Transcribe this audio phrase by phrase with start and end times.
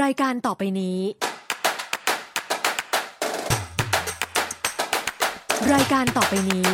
[0.00, 1.00] รายการต่อไปนี้
[5.72, 6.70] รายการต่อไปนี้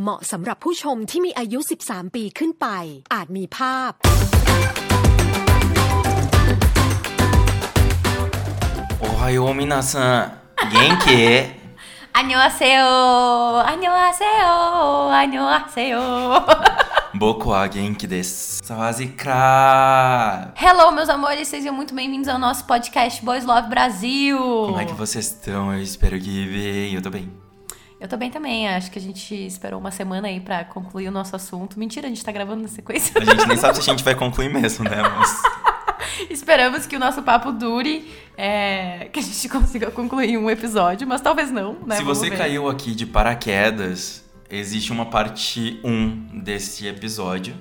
[0.00, 2.66] เหมาะสำหรับผู้ชมที่มีอายุ 13 ปีขึ้นไป
[3.14, 3.90] อาจมีภาพ
[8.98, 10.14] โอ้ไฮโอมินาซัง
[10.70, 11.06] เย็นเค
[12.16, 12.84] อันยอาเซโอ
[13.68, 14.48] อันยอาเซโอ
[15.16, 15.98] อันยอาเซโอ
[17.14, 18.64] Boku wa genki desu.
[18.64, 20.54] Sawazikra!
[20.56, 24.38] Hello, meus amores, sejam muito bem-vindos ao nosso podcast Boys Love Brasil.
[24.38, 25.74] Como é que vocês estão?
[25.74, 26.94] Eu espero que bem.
[26.94, 27.30] Eu tô bem.
[28.00, 28.66] Eu tô bem também.
[28.66, 31.78] Acho que a gente esperou uma semana aí pra concluir o nosso assunto.
[31.78, 33.20] Mentira, a gente tá gravando na sequência.
[33.20, 35.02] A gente nem sabe se a gente vai concluir mesmo, né?
[35.02, 35.42] Mas...
[36.30, 41.20] Esperamos que o nosso papo dure, é, que a gente consiga concluir um episódio, mas
[41.20, 41.96] talvez não, né?
[41.96, 42.38] Se Vamos você ver.
[42.38, 44.21] caiu aqui de paraquedas
[44.52, 47.54] existe uma parte 1 desse episódio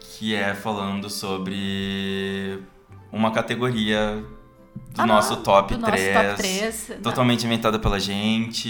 [0.00, 2.58] que é falando sobre
[3.12, 4.22] uma categoria
[4.94, 6.14] do Ah, nosso top do nosso 3.
[6.14, 6.92] top 3.
[7.02, 8.68] Totalmente inventada pela gente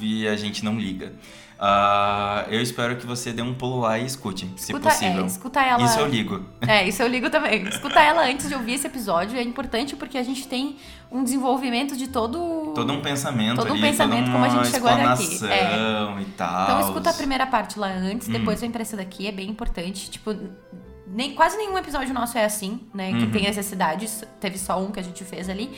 [0.00, 1.12] e a gente não liga.
[1.58, 5.22] Ah, eu espero que você dê um pulo lá e escute, se Escuta, possível.
[5.22, 5.82] é, escuta ela.
[5.82, 6.44] Isso eu ligo.
[6.68, 7.62] É, isso eu ligo também.
[7.66, 10.76] Escutar ela antes de ouvir esse episódio é importante porque a gente tem
[11.10, 12.72] um desenvolvimento de todo.
[12.74, 15.22] Todo um pensamento Todo um ali, pensamento como a gente chegou até aqui.
[15.22, 16.62] explanação e tal.
[16.64, 18.10] Então escuta a primeira parte lá Hum.
[18.12, 20.10] antes, depois vem pra essa daqui, é bem importante.
[20.10, 20.34] Tipo,
[21.06, 23.12] nem, quase nenhum episódio nosso é assim, né?
[23.12, 23.30] Que Uhum.
[23.30, 24.24] tem necessidades.
[24.40, 25.70] Teve só um que a gente fez ali.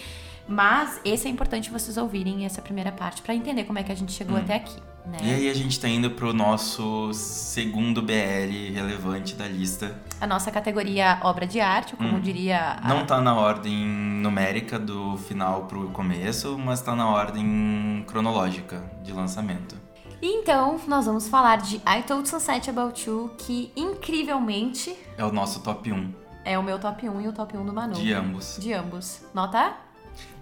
[0.49, 3.95] Mas esse é importante vocês ouvirem essa primeira parte pra entender como é que a
[3.95, 5.19] gente chegou até aqui, né?
[5.21, 5.27] Hum.
[5.27, 10.01] E aí a gente tá indo pro nosso segundo BL relevante da lista.
[10.21, 12.89] A nossa categoria obra de arte, ou como diria a- Hum.
[12.89, 19.13] Não tá na ordem numérica do final pro começo, mas tá na ordem cronológica de
[19.13, 19.77] lançamento.
[20.21, 25.61] Então, nós vamos falar de I Told Sunset About You, que incrivelmente É o nosso
[25.61, 26.13] top 1
[26.45, 27.93] é o meu top 1 e o top 1 do Manu.
[27.95, 28.57] de ambos.
[28.59, 29.21] De ambos.
[29.35, 29.75] Nota?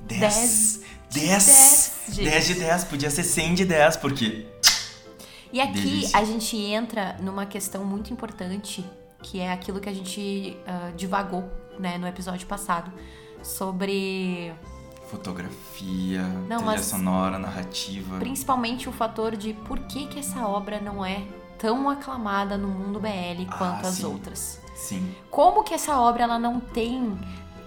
[0.03, 0.81] 10.
[1.09, 1.37] de 10.
[1.37, 2.31] 10, gente.
[2.31, 2.85] 10 de 10.
[2.85, 4.47] Podia ser 100 de 10, porque.
[5.53, 6.19] E aqui Delícia.
[6.19, 8.85] a gente entra numa questão muito importante,
[9.23, 11.45] que é aquilo que a gente ah, divagou,
[11.79, 12.93] né, no episódio passado,
[13.43, 14.53] sobre
[15.11, 18.19] Fotografia, Não, trilha sonora, narrativa.
[18.19, 21.23] principalmente o fator de por que, que essa obra não é
[21.59, 24.05] tão aclamada no mundo BL quanto Ah, as sim.
[24.05, 24.61] outras.
[24.75, 25.15] Sim.
[25.31, 27.17] Como que essa obra ela não tem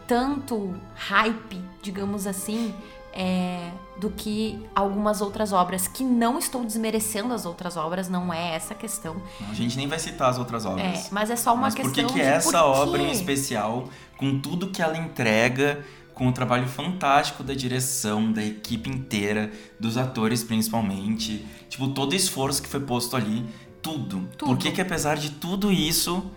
[0.05, 2.73] tanto hype, digamos assim,
[3.13, 8.55] é, do que algumas outras obras, que não estou desmerecendo as outras obras, não é
[8.55, 9.21] essa a questão.
[9.49, 11.07] A gente nem vai citar as outras obras.
[11.07, 13.11] É, mas é só uma Mas por questão que, que de essa por obra em
[13.11, 19.51] especial, com tudo que ela entrega, com o trabalho fantástico da direção, da equipe inteira,
[19.79, 23.45] dos atores principalmente, tipo, todo o esforço que foi posto ali,
[23.81, 24.27] tudo.
[24.37, 24.49] Tudo.
[24.49, 26.29] Por que que apesar de tudo isso,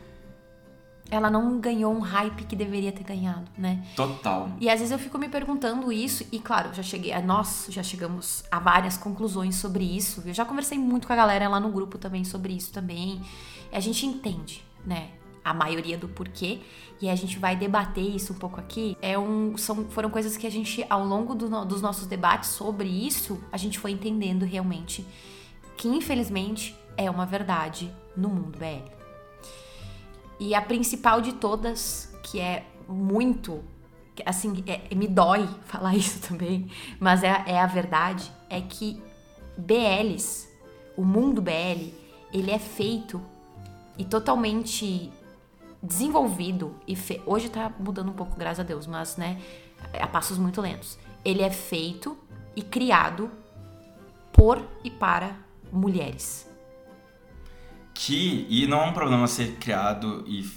[1.13, 3.85] ela não ganhou um hype que deveria ter ganhado, né?
[3.95, 4.49] total.
[4.59, 7.83] E às vezes eu fico me perguntando isso, e claro, já cheguei, a- nós já
[7.83, 10.23] chegamos a várias conclusões sobre isso.
[10.25, 13.21] Eu já conversei muito com a galera lá no grupo também sobre isso também.
[13.71, 15.09] E a gente entende, né?
[15.45, 16.61] A maioria do porquê,
[17.01, 18.97] e a gente vai debater isso um pouco aqui.
[19.03, 22.89] É um, são, foram coisas que a gente, ao longo do dos nossos debates sobre
[22.89, 25.05] isso, a gente foi entendendo realmente
[25.77, 29.02] que, infelizmente, é uma verdade no mundo BL.
[30.39, 33.63] E a principal de todas, que é muito.
[34.27, 36.69] Assim, é- me dói falar isso também,
[37.01, 39.03] mas é, é a verdade, é que
[39.57, 40.49] BLs,
[40.97, 41.93] o mundo BL,
[42.33, 43.21] ele é feito
[43.99, 45.11] e totalmente
[45.83, 49.41] desenvolvido e fe- hoje tá mudando um pouco, graças a Deus, mas né,
[50.01, 50.99] a passos muito lentos.
[51.25, 52.17] Ele é feito
[52.55, 53.31] e criado
[54.33, 55.37] por e para
[55.73, 56.49] mulheres.
[57.95, 60.49] Que, e não é um problema ser criado e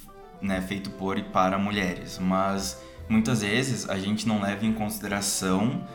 [0.41, 5.85] né, feito por e para mulheres, mas muitas vezes a gente não leva em consideração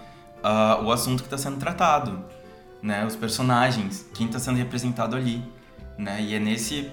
[0.43, 2.25] ah, o assunto que está sendo tratado,
[2.83, 5.43] né, os personagens, quem está sendo representado ali,
[5.99, 6.91] né, e é nesse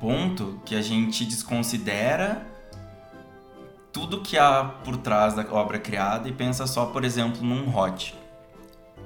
[0.00, 2.46] ponto que a gente desconsidera
[3.92, 8.14] tudo que há por trás da obra criada e pensa só, por exemplo, num hot,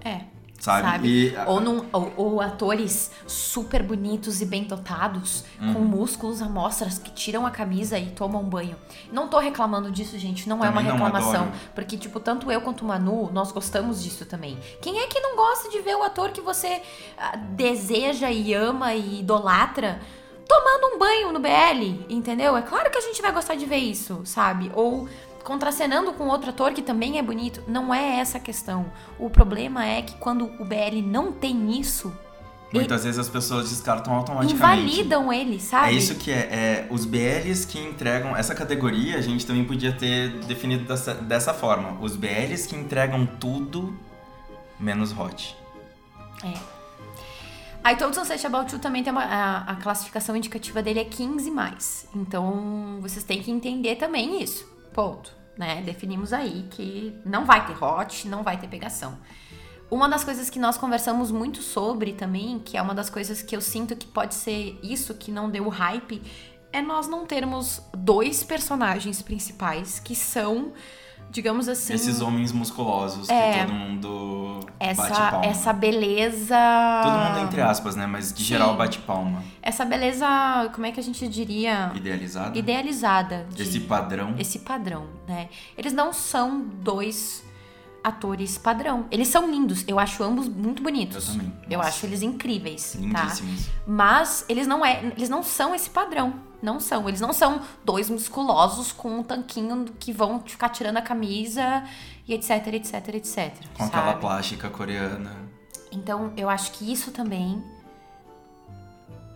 [0.04, 0.37] É.
[0.58, 1.08] sabe?
[1.08, 5.72] E, Ou, num- ou- ou atores super bonitos e bem dotados, Uhum.
[5.74, 8.76] com músculos à mostras, que tiram a camisa e tomam banho.
[9.12, 11.52] Não tô reclamando disso, gente, não é uma Também reclamação.
[11.74, 14.58] porque, tipo, tanto eu quanto o Manu, nós gostamos disso também.
[14.82, 16.82] Quem é que não gosta de ver o ator que você
[17.16, 20.00] ah, deseja e ama e idolatra
[20.48, 22.56] tomando um banho no BL, entendeu?
[22.56, 24.72] É claro que a gente vai gostar de ver isso, sabe?
[24.74, 25.06] Ou
[25.48, 27.62] contracenando com outro ator que também é bonito.
[27.66, 28.92] Não é essa a questão.
[29.18, 32.12] O problema é que quando o BL não tem isso,
[32.70, 34.84] Muitas vezes as pessoas descartam automaticamente.
[34.84, 35.88] Invalidam ele, sabe?
[35.88, 36.86] É isso que é, é.
[36.90, 38.36] Os BLs que entregam.
[38.36, 41.98] Essa categoria a gente também podia ter definido dessa, dessa forma.
[42.02, 43.98] Os BLs que entregam tudo
[44.78, 45.56] menos hot.
[46.44, 47.90] É.
[47.90, 51.50] I Told Sunset About You também tem uma, a, a classificação indicativa dele é 15
[51.50, 52.06] mais.
[52.14, 54.66] Então vocês têm que entender também isso.
[54.92, 55.37] Ponto.
[55.58, 55.82] Né?
[55.82, 59.18] Definimos aí que não vai ter hot, não vai ter pegação.
[59.90, 63.56] Uma das coisas que nós conversamos muito sobre também, que é uma das coisas que
[63.56, 66.22] eu sinto que pode ser isso que não deu hype,
[66.72, 70.72] é nós não termos dois personagens principais que são,
[71.30, 71.92] digamos assim.
[71.94, 73.52] Esses homens musculosos É.
[73.52, 75.46] que todo mundo bate essa, palma.
[75.46, 76.56] essa beleza.
[77.02, 78.06] Todo mundo entre aspas, né?
[78.06, 78.44] Mas de Sim.
[78.48, 79.42] geral bate palma.
[79.62, 80.26] Essa beleza,
[80.74, 81.92] como é que a gente diria?
[81.94, 82.58] Idealizado.
[82.58, 83.46] Idealizada.
[83.50, 84.34] de- Esse padrão.
[84.38, 85.48] esse padrão, né?
[85.76, 87.44] Eles não são dois
[88.08, 89.06] atores padrão.
[89.10, 89.84] Eles são lindos.
[89.86, 91.28] Eu acho ambos muito bonitos.
[91.28, 91.52] Eu também.
[91.70, 91.90] Eu Nossa.
[91.90, 92.98] acho eles incríveis, tá?
[92.98, 93.68] Lindíssimos.
[93.86, 96.34] Mas eles não é, eles não são esse padrão.
[96.60, 97.08] Não são.
[97.08, 101.84] Eles não são dois musculosos com um tanquinho que vão ficar tirando a camisa
[102.26, 103.54] e etc, etc, etc.
[103.74, 104.20] Com aquela sabe?
[104.20, 105.36] plástica coreana.
[105.92, 107.62] Então, eu acho que isso também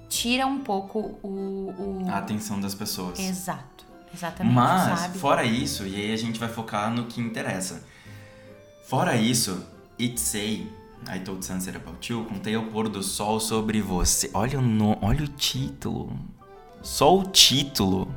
[0.09, 2.11] tira um pouco o, o...
[2.11, 3.19] A atenção das pessoas.
[3.19, 3.73] Exato.
[4.15, 5.19] Exatamente, Mas, sabe?
[5.19, 7.83] fora isso, e aí a gente vai focar no que interessa.
[8.83, 9.65] Fora isso,
[10.01, 10.71] It Say,
[11.15, 14.31] I Told Sunset About You, contei ao pôr do sol sobre você.
[14.35, 14.99] Olha o, no...
[15.01, 16.13] Olha o título.
[16.83, 18.13] Só o título.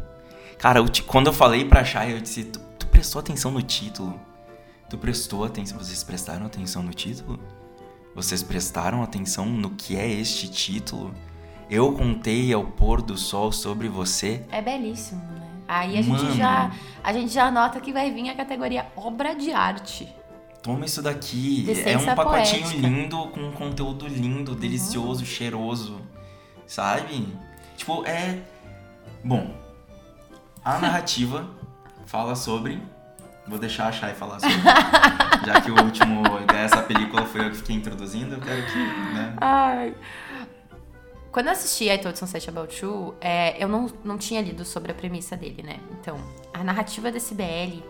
[0.57, 3.62] Cara, o ti- quando eu falei pra Shai, eu disse, tu, tu prestou atenção no
[3.62, 4.19] título?
[4.89, 5.77] Tu prestou atenção?
[5.77, 7.39] Vocês prestaram atenção no título?
[8.15, 11.13] Vocês prestaram atenção no que é este título?
[11.69, 14.45] Eu contei ao pôr do sol sobre você.
[14.51, 15.41] É belíssimo, né?
[15.67, 16.35] Aí a gente Mano.
[16.35, 16.71] já
[17.03, 20.07] a gente já nota que vai vir a categoria obra de arte.
[20.65, 21.63] Toma isso daqui.
[21.85, 22.88] É um pacotinho poética.
[22.88, 23.01] Uhum.
[23.03, 26.01] lindo, com um conteúdo lindo, delicioso, cheiroso.
[26.65, 27.31] Sabe?
[27.77, 28.39] Tipo, é.
[29.23, 29.56] Bom,
[30.63, 31.47] a narrativa
[32.07, 32.81] fala sobre.
[33.47, 34.56] Vou deixar a Shai falar sobre.
[35.45, 38.79] Já que o último dessa película foi eu que fiquei introduzindo, eu quero que.
[38.79, 39.35] Né?
[39.38, 39.95] Ai.
[41.31, 44.91] Quando eu assisti I Told Sunset About You, é, eu não, não tinha lido sobre
[44.91, 45.79] a premissa dele, né?
[46.00, 46.17] Então,
[46.51, 47.83] a narrativa desse BL,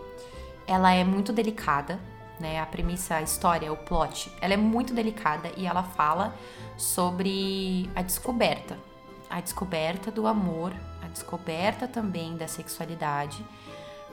[0.66, 1.98] ela é muito delicada,
[2.38, 2.60] né?
[2.60, 6.34] A premissa, a história, o plot, ela é muito delicada e ela fala
[6.76, 8.78] sobre a descoberta.
[9.28, 10.72] A descoberta do amor,
[11.02, 13.44] a descoberta também da sexualidade,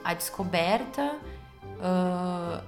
[0.02, 1.16] a descoberta...
[1.80, 2.62] ah,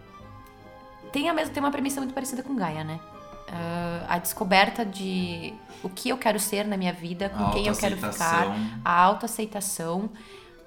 [1.13, 3.01] tem, a mesma, tem uma premissa muito parecida com Gaia, né?
[3.49, 7.67] Ah, a descoberta de o que eu quero ser na minha vida, com A quem
[7.67, 10.11] eu quero ficar, a autoaceitação.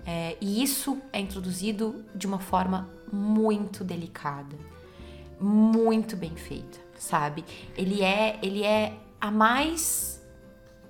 [0.06, 4.56] É, e isso é introduzido de uma forma muito delicada,
[5.39, 7.44] muito bem feita, sabe?
[7.77, 10.21] Ele é, ele é a mais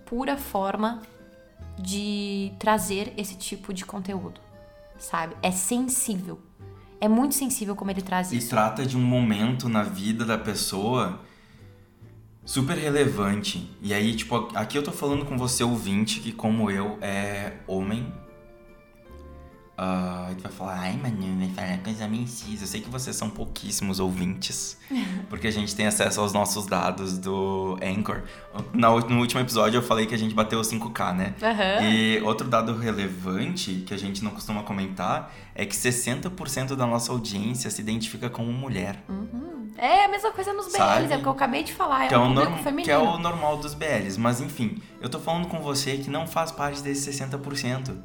[0.06, 1.02] pura forma
[1.78, 4.42] de trazer esse tipo de conteúdo,
[4.98, 5.36] sabe?
[5.42, 6.40] É sensível.
[7.02, 8.50] É muito sensível como ele traz E isso.
[8.50, 11.22] trata de um momento na vida da pessoa
[12.44, 13.70] super relevante.
[13.82, 18.12] E aí, tipo, aqui eu tô falando com você, ouvinte, que como eu é homem.
[19.82, 22.64] Ah, tu vai falar, ai, mano, vai falar coisa meio incisa.
[22.66, 24.78] Eu sei que vocês são pouquíssimos ouvintes,
[25.30, 28.24] porque a gente tem acesso aos nossos dados do Anchor.
[28.74, 31.34] Na, no último episódio eu falei que a gente bateu 5K, né?
[31.42, 31.82] Aham.
[31.88, 37.14] E outro dado relevante que a gente não costuma comentar é que 60% da nossa
[37.14, 39.02] audiência se identifica como mulher.
[39.78, 41.14] É a mesma coisa nos BLs, Sabe?
[41.14, 42.84] é o que eu acabei de falar, é Que é, um norm- feminino.
[42.84, 44.20] que é o normal dos BLs.
[44.20, 47.96] Mas enfim, eu tô falando com você que não faz parte desse 60%.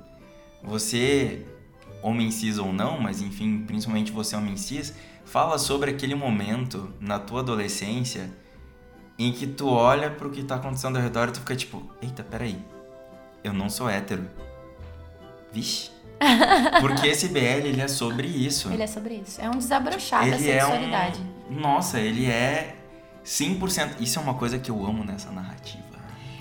[0.63, 1.45] Você,
[2.07, 4.95] homem cis ou não, mas enfim, principalmente você, homem cis,
[5.25, 8.31] fala sobre aquele momento na tua adolescência
[9.19, 12.23] em que tu olha pro que tá acontecendo ao redor e tu fica tipo, eita,
[12.23, 12.59] peraí,
[13.43, 14.29] eu não sou hétero.
[15.53, 15.91] Vixe.
[16.81, 18.71] Porque esse BL, ele é sobre isso.
[18.73, 19.41] Ele é sobre isso.
[19.41, 21.21] É um desabrochar da Ele é sexualidade.
[21.51, 21.61] um.
[21.61, 22.77] Nossa, ele é
[23.25, 24.01] 100%.
[24.01, 25.83] Isso é uma coisa que eu amo nessa narrativa.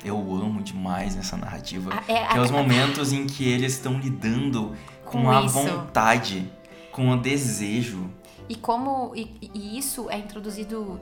[0.04, 1.92] Eu amo demais nessa narrativa.
[1.94, 4.76] Ah, é- que é os momentos em que eles estão lidando
[5.14, 5.54] com, Com a isso.
[5.60, 6.52] vontade,
[6.92, 8.10] com o desejo.
[8.50, 11.00] E como e, e isso é introduzido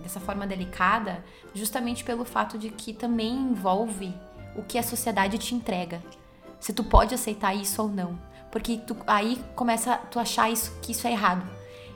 [0.00, 4.12] dessa forma delicada, justamente pelo fato de que também envolve
[4.56, 6.02] o que a sociedade te entrega.
[6.58, 8.18] Se tu pode aceitar isso ou não.
[8.50, 11.42] Porque tu, aí começa tu achar isso, que isso é errado.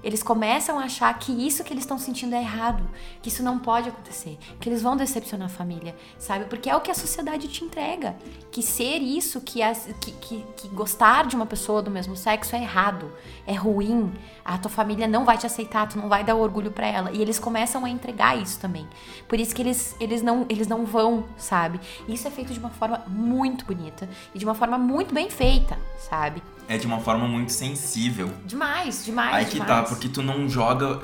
[0.06, 2.88] Eles começam a achar que isso que eles estão sentindo é errado,
[3.20, 6.44] que isso não pode acontecer, que eles vão decepcionar a família, sabe?
[6.44, 8.14] Porque é o que a sociedade te entrega.
[8.52, 9.58] Que ser isso, que,
[10.00, 13.12] que, que, que gostar de uma pessoa do mesmo sexo é errado,
[13.44, 14.12] é ruim,
[14.44, 17.10] a tua família não vai te aceitar, tu não vai dar orgulho para ela.
[17.10, 18.86] E eles começam a entregar isso também.
[19.26, 21.80] Por isso que eles, eles, não, eles não vão, sabe?
[22.06, 25.76] Isso é feito de uma forma muito bonita e de uma forma muito bem feita,
[25.98, 26.40] sabe?
[26.68, 28.30] É de uma forma muito sensível.
[28.44, 29.34] Demais, demais.
[29.34, 29.68] Aí que demais.
[29.68, 31.00] tá, porque tu não joga.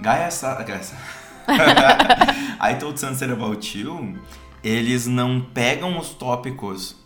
[0.00, 0.54] Gaia essa.
[0.62, 0.96] Gaia essa.
[2.60, 4.18] I Told Sunset About You,
[4.62, 6.96] eles não pegam os tópicos,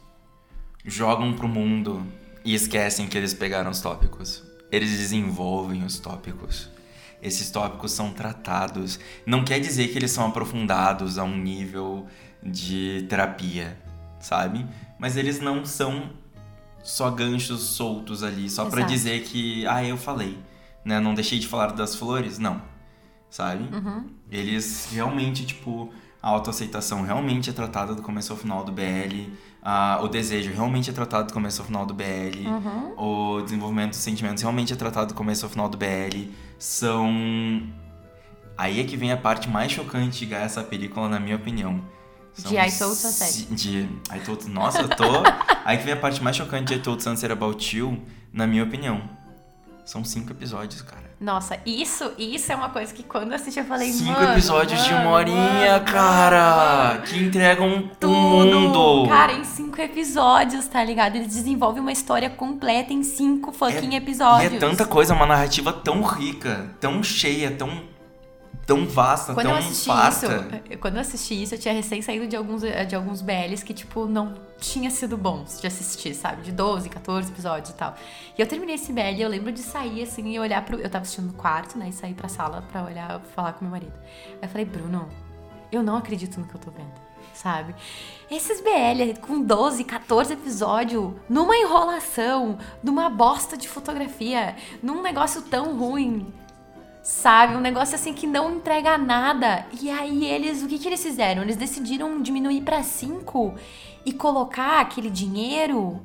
[0.84, 2.06] jogam pro mundo
[2.44, 4.44] e esquecem que eles pegaram os tópicos.
[4.70, 6.70] Eles desenvolvem os tópicos.
[7.20, 9.00] Esses tópicos são tratados.
[9.26, 12.06] Não quer dizer que eles são aprofundados a um nível
[12.42, 13.76] de terapia,
[14.20, 14.64] sabe?
[14.98, 16.10] Mas eles não são
[16.82, 20.38] só ganchos soltos ali, só para dizer que, ah, eu falei,
[20.84, 20.98] né?
[21.00, 22.62] Não deixei de falar das flores, não,
[23.28, 23.64] sabe?
[23.74, 24.06] Uhum.
[24.30, 25.92] Eles realmente, tipo,
[26.22, 29.30] a autoaceitação realmente é tratada do começo ao final do BL,
[30.02, 33.36] o desejo realmente é tratado do começo ao final do BL, uhum.
[33.36, 37.62] o desenvolvimento dos sentimentos realmente é tratado do começo ao final do BL, são...
[38.56, 41.80] Aí é que vem a parte mais chocante de essa película, na minha opinião
[42.42, 43.46] de I Told Sunset.
[43.50, 44.48] De I Told...
[44.48, 45.04] Nossa, eu tô...
[45.64, 48.00] Aí que vem a parte mais chocante de I Told Sunset About You,
[48.32, 49.02] na minha opinião.
[49.84, 51.08] São cinco episódios, cara.
[51.20, 54.80] Nossa, isso, isso é uma coisa que quando eu assisti eu falei, Cinco mano, episódios
[54.80, 57.02] mano, de uma horinha, mano, cara!
[57.04, 58.12] Que entregam Tudo!
[58.12, 59.08] o mundo!
[59.08, 61.16] Cara, em cinco episódios, tá ligado?
[61.16, 64.52] Eles desenvolvem uma história completa em cinco fucking episódios.
[64.52, 67.82] E é tanta coisa, uma narrativa tão rica, tão cheia, tão
[68.68, 70.60] tão vasta, quando tão eu assisti farta.
[70.68, 73.72] isso, quando eu assisti isso, eu tinha recém saído de alguns, de alguns BLs que,
[73.72, 76.42] tipo, não tinha sido bons de assistir, sabe?
[76.42, 77.94] De 12, 14 episódios e tal.
[78.36, 80.78] E eu terminei esse BL e eu lembro de sair, assim, e olhar pro...
[80.78, 81.88] Eu tava assistindo no quarto, né?
[81.88, 83.94] E sair pra sala pra olhar, falar com meu marido.
[84.32, 85.08] Aí eu falei, Bruno,
[85.72, 86.92] eu não acredito no que eu tô vendo,
[87.32, 87.74] sabe?
[88.30, 95.74] Esses BL com 12, 14 episódios, numa enrolação, numa bosta de fotografia, num negócio tão
[95.74, 96.30] ruim
[97.08, 97.56] sabe?
[97.56, 99.64] Um negócio assim que não entrega nada.
[99.80, 101.42] E aí eles, o que, que eles fizeram?
[101.42, 103.54] Eles decidiram diminuir para 5
[104.04, 106.02] e colocar aquele dinheiro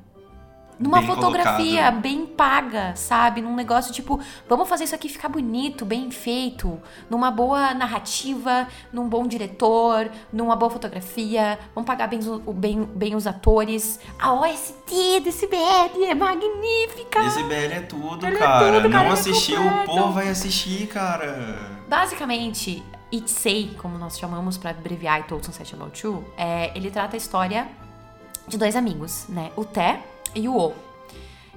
[0.83, 2.01] numa Bem fotografia colocado.
[2.01, 3.41] bem paga, sabe?
[3.41, 9.07] Num negócio tipo, vamos fazer isso aqui ficar bonito, bem feito, numa boa narrativa, num
[9.07, 12.19] bom diretor, numa boa fotografia, vamos pagar bem,
[12.53, 13.97] bem, bem os atores.
[14.19, 17.19] A OST desse BL é magnífica!
[17.25, 18.59] Esse BL é tudo, Ele é cara.
[18.81, 21.57] tudo, cara, Não é assistiu, o povo vai assistir, cara.
[21.87, 26.91] Basicamente, It Say, como nós chamamos pra abreviar I Told Sunset About You, é, ele
[26.91, 27.67] trata a história
[28.47, 29.51] de dois amigos, né?
[29.55, 29.99] O Té
[30.35, 30.73] e o O.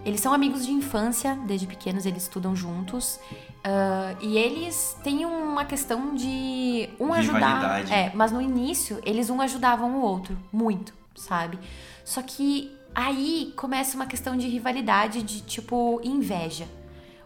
[0.05, 3.19] Eles são amigos de infância, desde pequenos eles estudam juntos.
[3.65, 7.91] ah, e eles têm uma questão de um ajudar.
[7.91, 11.59] É, mas no início eles um ajudavam o outro, muito, sabe?
[12.05, 16.69] Só que aí começa uma questão de rivalidade, de tipo inveja.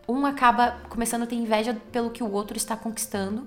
[0.09, 3.47] Um acaba começando a ter inveja pelo que o outro está conquistando.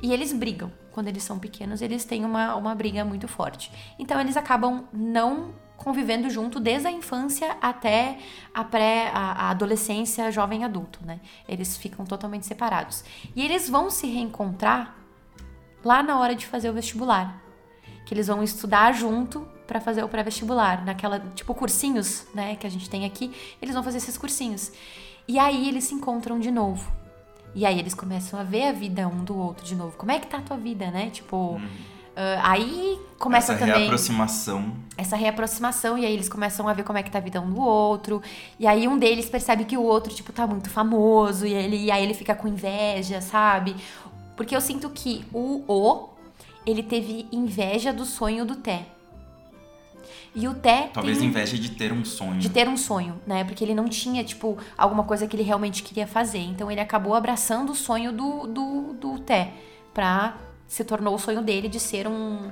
[0.00, 0.70] E eles brigam.
[0.92, 3.70] Quando eles são pequenos, eles têm uma, uma briga muito forte.
[3.98, 8.18] Então eles acabam não convivendo junto desde a infância até
[8.52, 11.20] a pré, a, a adolescência, jovem adulto, né?
[11.48, 13.04] Eles ficam totalmente separados.
[13.34, 14.96] E eles vão se reencontrar
[15.82, 17.40] lá na hora de fazer o vestibular.
[18.04, 22.70] Que eles vão estudar junto para fazer o pré-vestibular, naquela, tipo, cursinhos, né, que a
[22.70, 23.30] gente tem aqui,
[23.60, 24.72] eles vão fazer esses cursinhos.
[25.28, 26.90] E aí eles se encontram de novo.
[27.54, 29.96] E aí eles começam a ver a vida um do outro de novo.
[29.96, 31.10] Como é que tá a tua vida, né?
[31.10, 31.60] Tipo,
[32.20, 34.72] ah, aí começa Essa também reaproximação.
[34.96, 37.48] essa reaproximação e aí eles começam a ver como é que tá a vida um
[37.48, 38.20] do outro.
[38.58, 41.90] E aí um deles percebe que o outro, tipo, tá muito famoso e, ele, e
[41.92, 43.76] aí ele fica com inveja, sabe?
[44.36, 46.08] Porque eu sinto que o O,
[46.66, 48.82] ele teve inveja do sonho do Té.
[50.34, 52.40] E o Té Talvez tem inveja de ter um sonho.
[52.40, 53.44] de ter um sonho, né?
[53.44, 56.40] Porque ele não tinha, tipo, alguma coisa que ele realmente queria fazer.
[56.40, 59.52] Então ele acabou abraçando o sonho do, do, do Té
[59.94, 60.36] pra
[60.68, 62.50] se tornou o sonho dele de ser um,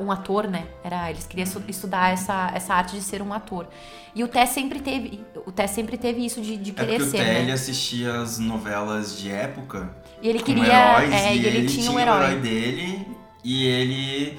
[0.00, 0.66] um ator, né?
[0.82, 3.66] Era, eles queriam estu- estudar essa, essa arte de ser um ator.
[4.14, 7.04] E o Té sempre teve, o Té sempre teve isso de, de É querer o
[7.04, 7.52] ser, Té, ele né?
[7.52, 9.90] assistia as novelas de época
[10.22, 12.24] E ele queria, heróis é, e e ele tinha um o herói.
[12.24, 13.06] herói dele
[13.44, 14.38] e ele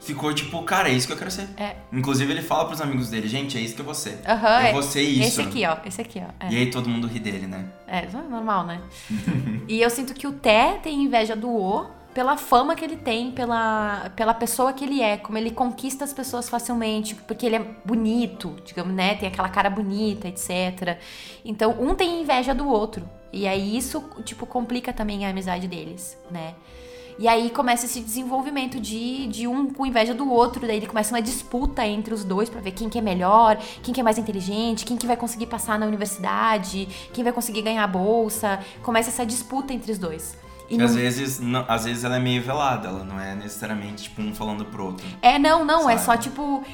[0.00, 1.48] ficou tipo, cara, é isso que eu quero ser.
[1.56, 1.76] É.
[1.92, 4.20] Inclusive ele fala pros amigos dele, gente, é isso que eu vou ser.
[4.26, 4.72] Eu é.
[4.72, 5.40] vou ser isso.
[5.40, 6.46] Esse aqui, ó, esse aqui, ó.
[6.46, 6.52] É.
[6.52, 7.66] E aí todo mundo ri dele, né?
[7.86, 8.80] É, é normal, né?
[9.68, 13.30] e eu sinto que o Té tem inveja do O pela fama que ele tem,
[13.30, 17.64] pela, pela pessoa que ele é, como ele conquista as pessoas facilmente, porque ele é
[17.84, 19.14] bonito, digamos, né?
[19.14, 20.98] Tem aquela cara bonita, etc.
[21.44, 23.08] Então, um tem inveja do outro.
[23.32, 26.54] E aí isso, tipo, complica também a amizade deles, né?
[27.20, 31.20] E aí começa esse desenvolvimento de, de um com inveja do outro, daí começa uma
[31.20, 34.86] disputa entre os dois para ver quem que é melhor, quem que é mais inteligente,
[34.86, 38.58] quem que vai conseguir passar na universidade, quem vai conseguir ganhar a bolsa.
[38.82, 40.34] Começa essa disputa entre os dois.
[40.70, 40.84] E não...
[40.84, 44.32] às, vezes, não, às vezes ela é meio velada, ela não é necessariamente, tipo, um
[44.32, 45.04] falando pro outro.
[45.20, 45.94] É, não, não, sabe?
[45.94, 46.64] é só, tipo...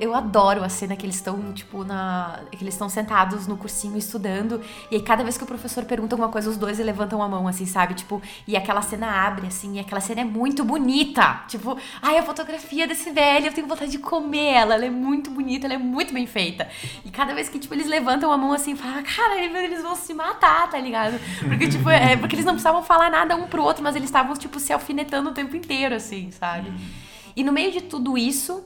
[0.00, 2.40] Eu adoro a cena que eles estão, tipo, na...
[2.52, 4.60] Que eles estão sentados no cursinho estudando,
[4.90, 7.48] e aí cada vez que o professor pergunta alguma coisa, os dois levantam a mão,
[7.48, 7.94] assim, sabe?
[7.94, 11.42] Tipo, e aquela cena abre, assim, e aquela cena é muito bonita.
[11.48, 15.30] Tipo, ai, a fotografia desse velho, eu tenho vontade de comer ela, ela é muito
[15.30, 16.68] bonita, ela é muito bem feita.
[17.04, 20.14] E cada vez que, tipo, eles levantam a mão, assim, fala, cara, eles vão se
[20.14, 21.18] matar, tá ligado?
[21.40, 24.08] Porque, tipo, é porque eles não precisavam falar nada nada um pro outro, mas eles
[24.08, 26.68] estavam, tipo, se alfinetando o tempo inteiro, assim, sabe?
[26.68, 26.76] Uhum.
[27.36, 28.64] E no meio de tudo isso,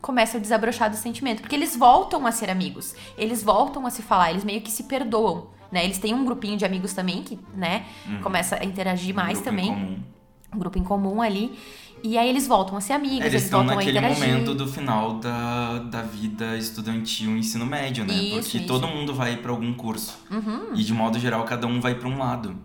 [0.00, 1.40] começa o desabrochar do sentimento.
[1.40, 2.94] Porque eles voltam a ser amigos.
[3.16, 5.48] Eles voltam a se falar, eles meio que se perdoam.
[5.72, 5.84] Né?
[5.84, 8.20] Eles têm um grupinho de amigos também que, né, uhum.
[8.20, 10.04] começa a interagir mais um também.
[10.52, 11.58] Um grupo em comum ali.
[12.02, 15.78] E aí eles voltam a ser amigos, eles, eles estão naquele momento do final da,
[15.78, 18.12] da vida estudantil, ensino médio, né?
[18.12, 18.66] Isso, Porque isso.
[18.66, 20.18] todo mundo vai para algum curso.
[20.30, 20.74] Uhum.
[20.74, 22.58] E de modo geral, cada um vai para um lado,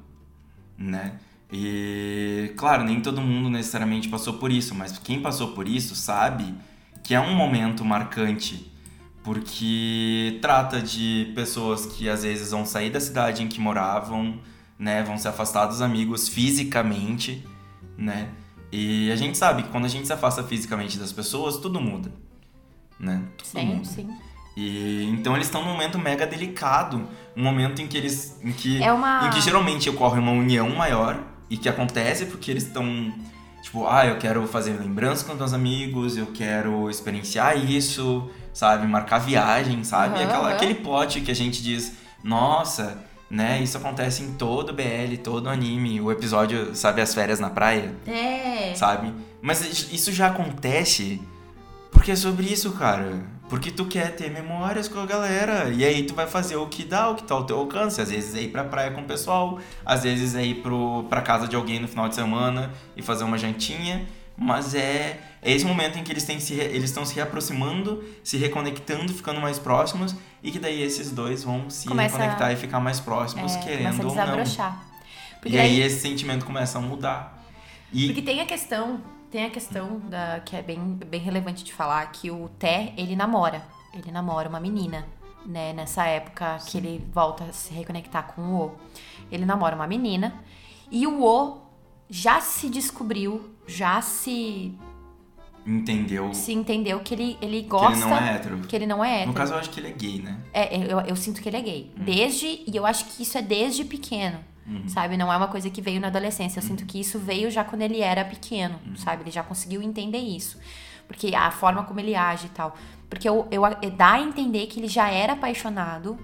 [0.79, 1.19] né?
[1.51, 6.53] E, claro, nem todo mundo necessariamente passou por isso, mas quem passou por isso sabe
[7.03, 8.71] que é um momento marcante,
[9.23, 14.39] porque trata de pessoas que às vezes vão sair da cidade em que moravam,
[14.77, 17.45] né, vão se afastar dos amigos fisicamente,
[17.97, 18.29] né?
[18.71, 22.11] E a gente sabe que quando a gente se afasta fisicamente das pessoas, tudo muda,
[22.99, 23.23] né?
[23.37, 23.85] Tudo sim, muda.
[23.85, 24.07] sim.
[24.59, 28.83] E então eles estão num momento mega delicado, um momento em que eles em que
[28.83, 29.25] é uma...
[29.25, 31.17] em que geralmente ocorre uma união maior
[31.49, 33.13] e que acontece porque eles estão
[33.61, 39.19] tipo, ah, eu quero fazer lembrança com meus amigos, eu quero experienciar isso, sabe, marcar
[39.19, 40.19] viagem, sabe?
[40.19, 40.55] Uhum, Aquela, uhum.
[40.55, 42.97] Aquele plot que a gente diz, nossa,
[43.29, 43.61] né?
[43.61, 47.95] Isso acontece em todo BL, todo anime, o episódio, sabe, as férias na praia.
[48.05, 48.73] É.
[48.75, 49.13] Sabe?
[49.41, 51.21] Mas isso já acontece
[51.91, 53.38] porque é sobre isso, cara.
[53.49, 55.69] Porque tu quer ter memórias com a galera.
[55.69, 57.99] E aí tu vai fazer o que dá, o que tá ao teu alcance.
[57.99, 61.21] Às vezes é ir pra praia com o pessoal, às vezes é ir pro, pra
[61.21, 64.07] casa de alguém no final de semana e fazer uma jantinha.
[64.37, 69.11] Mas é, é esse momento em que eles estão se, eles se reaproximando, se reconectando,
[69.13, 70.15] ficando mais próximos.
[70.43, 74.07] E que daí esses dois vão se começa reconectar e ficar mais próximos, é, querendo
[74.07, 74.43] ou não.
[75.41, 77.43] Porque e aí esse sentimento começa a mudar.
[77.91, 78.05] E...
[78.07, 82.05] Porque tem a questão tem a questão da que é bem, bem relevante de falar
[82.11, 83.61] que o Té, ele namora.
[83.93, 85.05] Ele namora uma menina,
[85.45, 85.73] né?
[85.73, 86.69] Nessa época Sim.
[86.69, 88.75] que ele volta a se reconectar com o O.
[89.31, 90.33] Ele namora uma menina
[90.91, 91.61] e o O
[92.09, 94.77] já se descobriu, já se
[95.65, 96.33] entendeu.
[96.33, 97.91] Se entendeu que ele, ele gosta.
[97.91, 98.59] Que ele não é hétero.
[98.59, 99.27] Que ele não é hétero.
[99.27, 100.39] No caso, eu acho que ele é gay, né?
[100.51, 101.91] É, eu, eu sinto que ele é gay.
[101.97, 102.03] Hum.
[102.03, 102.63] Desde.
[102.65, 104.39] E eu acho que isso é desde pequeno.
[104.69, 104.87] Uhum.
[104.87, 105.17] Sabe?
[105.17, 106.59] Não é uma coisa que veio na adolescência.
[106.59, 106.69] Eu uhum.
[106.69, 108.95] sinto que isso veio já quando ele era pequeno, uhum.
[108.95, 109.23] sabe?
[109.23, 110.59] Ele já conseguiu entender isso.
[111.07, 112.75] Porque a forma como ele age e tal.
[113.09, 116.17] Porque eu, eu, eu dá a entender que ele já era apaixonado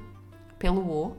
[0.59, 1.17] pelo O.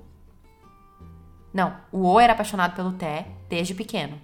[1.52, 4.20] Não, o O era apaixonado pelo Té desde pequeno,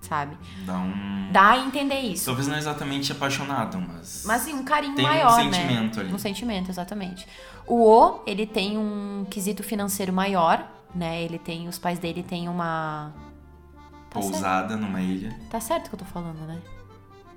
[0.00, 0.36] sabe?
[0.64, 1.32] Dá um.
[1.32, 2.26] Dá a entender isso.
[2.26, 4.22] Talvez não exatamente apaixonado, mas.
[4.24, 6.04] Mas sim, um carinho tem maior, um sentimento né?
[6.04, 6.14] ali.
[6.14, 7.26] Um sentimento, exatamente.
[7.66, 10.64] O O, ele tem um quesito financeiro maior,
[10.94, 11.22] né?
[11.22, 13.12] Ele tem, os pais dele têm uma
[14.10, 14.80] tá pousada certo.
[14.80, 15.36] numa ilha.
[15.50, 16.60] Tá certo que eu tô falando, né?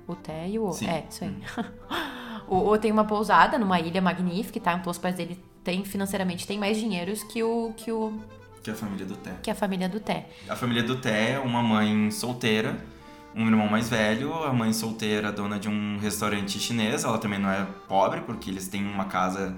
[0.06, 0.72] O Té e o O.
[0.72, 0.88] Sim.
[0.88, 1.30] É, isso aí.
[1.30, 1.64] Hum.
[2.48, 4.74] o O tem uma pousada numa ilha magnífica, tá?
[4.74, 8.18] Então os pais dele têm financeiramente têm mais dinheiros que o que o
[8.62, 9.32] que a família do Té.
[9.42, 10.28] Que a família do Té.
[10.48, 12.76] A família do Té é uma mãe solteira,
[13.34, 17.50] um irmão mais velho, a mãe solteira, dona de um restaurante chinês, ela também não
[17.50, 19.56] é pobre porque eles têm uma casa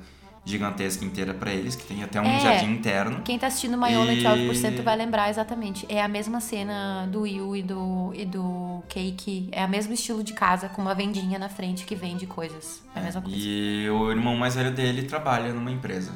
[0.50, 3.22] gigantesca inteira para eles, que tem até um é, jardim interno.
[3.22, 4.24] Quem tá assistindo My Only e...
[4.24, 5.86] 12% vai lembrar exatamente.
[5.88, 9.48] É a mesma cena do Yu e do, e do Cake.
[9.52, 12.82] É o mesmo estilo de casa, com uma vendinha na frente que vende coisas.
[12.94, 13.38] É a mesma coisa.
[13.38, 16.12] E o irmão mais velho dele trabalha numa empresa.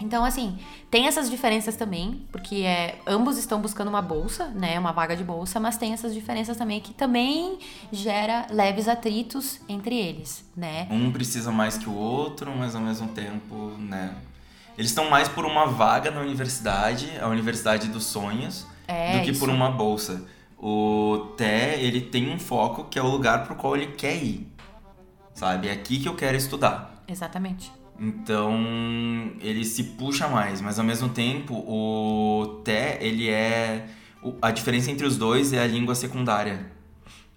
[0.00, 0.58] Então, assim,
[0.90, 4.78] tem essas diferenças também, porque é, ambos estão buscando uma bolsa, né?
[4.78, 7.58] Uma vaga de bolsa, mas tem essas diferenças também que também
[7.90, 10.86] gera leves atritos entre eles, né?
[10.90, 14.14] Um precisa mais que o outro, mas ao mesmo tempo, né?
[14.76, 19.32] Eles estão mais por uma vaga na universidade, a universidade dos sonhos, é, do que
[19.32, 19.40] isso.
[19.40, 20.24] por uma bolsa.
[20.56, 24.46] O Té, ele tem um foco que é o lugar pro qual ele quer ir.
[25.34, 25.68] Sabe?
[25.68, 27.02] É aqui que eu quero estudar.
[27.08, 27.72] Exatamente.
[27.98, 33.88] Então ele se puxa mais, mas ao mesmo tempo o Té, ele é.
[34.42, 36.70] A diferença entre os dois é a língua secundária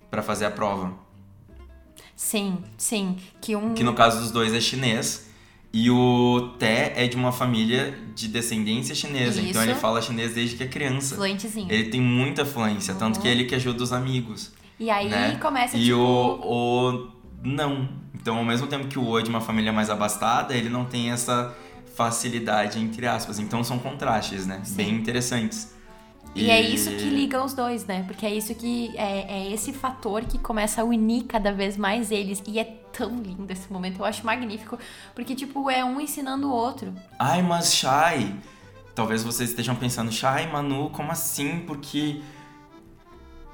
[0.10, 0.94] para fazer a prova.
[2.16, 3.18] Sim, sim.
[3.42, 3.74] Que um.
[3.74, 5.30] Que no caso dos dois é chinês.
[5.74, 9.72] E o Té é de uma família de descendência chinesa, então Isso.
[9.72, 11.16] ele fala chinês desde que é criança.
[11.16, 11.72] Fluentezinho.
[11.72, 13.22] Ele tem muita fluência, tanto Uhum.
[13.22, 14.52] que é ele que ajuda os amigos.
[14.78, 15.38] E aí né?
[15.42, 15.96] começa, E tipo...
[15.98, 17.08] o, o
[17.44, 17.90] não.
[18.14, 20.86] Então, ao mesmo tempo que o O é de uma família mais abastada, ele não
[20.86, 21.56] tem essa
[21.96, 23.40] facilidade, entre aspas.
[23.40, 24.62] Então, são contrastes, né?
[24.64, 24.76] Sim.
[24.76, 25.74] Bem interessantes.
[26.34, 28.04] E é isso que liga os dois, né?
[28.08, 28.96] Porque é isso que.
[28.96, 32.42] É, é esse fator que começa a unir cada vez mais eles.
[32.48, 34.00] E é tão lindo esse momento.
[34.00, 34.78] Eu acho magnífico.
[35.14, 36.94] Porque, tipo, é um ensinando o outro.
[37.20, 38.34] Ai, mas Shai.
[38.96, 41.64] Talvez vocês estejam pensando, Shai, Manu, como assim?
[41.68, 42.22] Porque.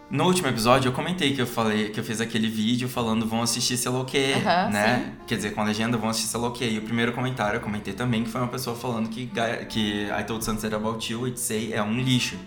[0.10, 3.42] No último episódio eu comentei que eu falei que eu fiz aquele vídeo falando vão
[3.42, 4.36] assistir sei lá o quê,
[4.72, 5.14] né?
[5.28, 6.70] Quer dizer, com a legenda vão assistir sei lá o quê.
[6.70, 9.30] E o primeiro comentário eu comentei também que foi uma pessoa falando que,
[9.68, 12.38] que I Told Sunset About You, It's Say é um lixo.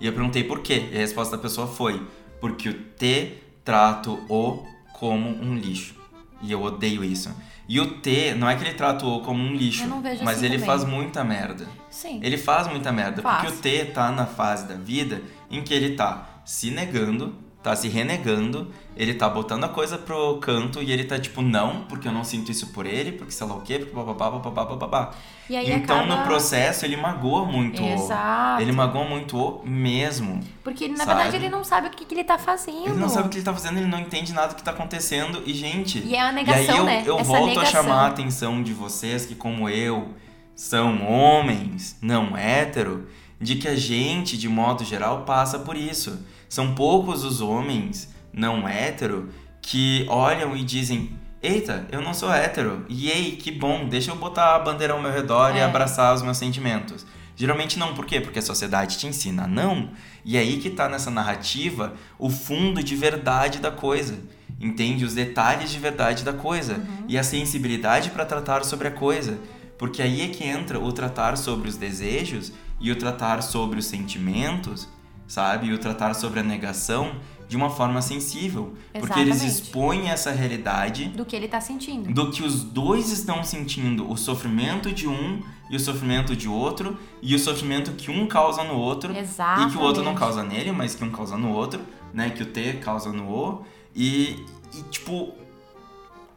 [0.00, 0.88] E eu perguntei por quê.
[0.92, 2.00] E a resposta da pessoa foi:
[2.40, 5.94] porque o T trato o como um lixo.
[6.40, 7.34] E eu odeio isso.
[7.68, 9.86] E o T, não é que ele trata o como um lixo,
[10.22, 10.66] mas assim ele também.
[10.66, 11.66] faz muita merda.
[11.90, 12.20] Sim.
[12.22, 13.42] Ele faz muita merda, Faz.
[13.42, 17.76] porque o T tá na fase da vida em que ele tá se negando, tá
[17.76, 22.08] se renegando, ele tá botando a coisa pro canto e ele tá tipo, não, porque
[22.08, 25.10] eu não sinto isso por ele, porque sei lá o quê, porque bababá, bababá, bababá.
[25.48, 26.16] E aí Então acaba...
[26.16, 27.86] no processo ele magoa muito o.
[27.86, 28.62] Exato.
[28.62, 30.40] Ele magoa muito o mesmo.
[30.64, 31.14] Porque, na sabe?
[31.14, 32.86] verdade, ele não sabe o que, que ele tá fazendo.
[32.86, 34.70] Ele não sabe o que ele tá fazendo, ele não entende nada do que tá
[34.72, 35.42] acontecendo.
[35.46, 35.98] E, gente.
[35.98, 37.02] E é a e aí negação, eu, né?
[37.06, 37.80] eu Essa volto negação.
[37.80, 40.08] a chamar a atenção de vocês que, como eu,
[40.54, 43.06] são homens não hétero,
[43.40, 46.24] de que a gente, de modo geral, passa por isso.
[46.52, 49.30] São poucos os homens não hétero
[49.62, 51.16] que olham e dizem.
[51.42, 52.84] Eita, eu não sou hétero.
[52.90, 55.64] E ei, que bom, deixa eu botar a bandeira ao meu redor e É.
[55.64, 57.06] abraçar os meus sentimentos.
[57.34, 58.20] Geralmente não, por quê?
[58.20, 59.92] Porque a sociedade te ensina não.
[60.26, 64.18] E é aí que tá nessa narrativa o fundo de verdade da coisa.
[64.60, 65.06] Entende?
[65.06, 66.84] Os detalhes de verdade da coisa.
[67.08, 69.38] E a sensibilidade para tratar sobre a coisa.
[69.78, 73.86] Porque aí é que entra o tratar sobre os desejos e o tratar sobre os
[73.86, 74.86] sentimentos,
[75.26, 75.68] sabe?
[75.68, 77.16] E o tratar sobre a negação
[77.48, 78.74] de uma forma sensível.
[78.98, 79.62] Porque eles Exatamente.
[79.62, 82.12] expõem essa realidade Do que ele tá sentindo.
[82.12, 86.98] do que os dois estão sentindo, o sofrimento de um e o sofrimento de outro,
[87.20, 90.18] e o sofrimento que um causa no outro, e que o outro não Exatamente.
[90.18, 91.80] causa nele, mas que um causa no outro,
[92.12, 92.30] né?
[92.30, 95.32] Que o T causa no O, e, e tipo,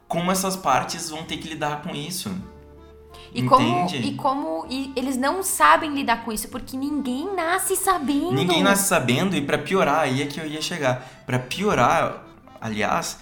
[0.08, 2.34] como essas partes vão ter que lidar com isso.
[3.36, 4.08] E como, Entende?
[4.08, 8.32] e como e eles não sabem lidar com isso, porque ninguém nasce sabendo.
[8.32, 11.06] Ninguém nasce sabendo, e pra piorar, aí é que eu ia chegar.
[11.26, 12.24] Pra piorar,
[12.62, 13.20] aliás,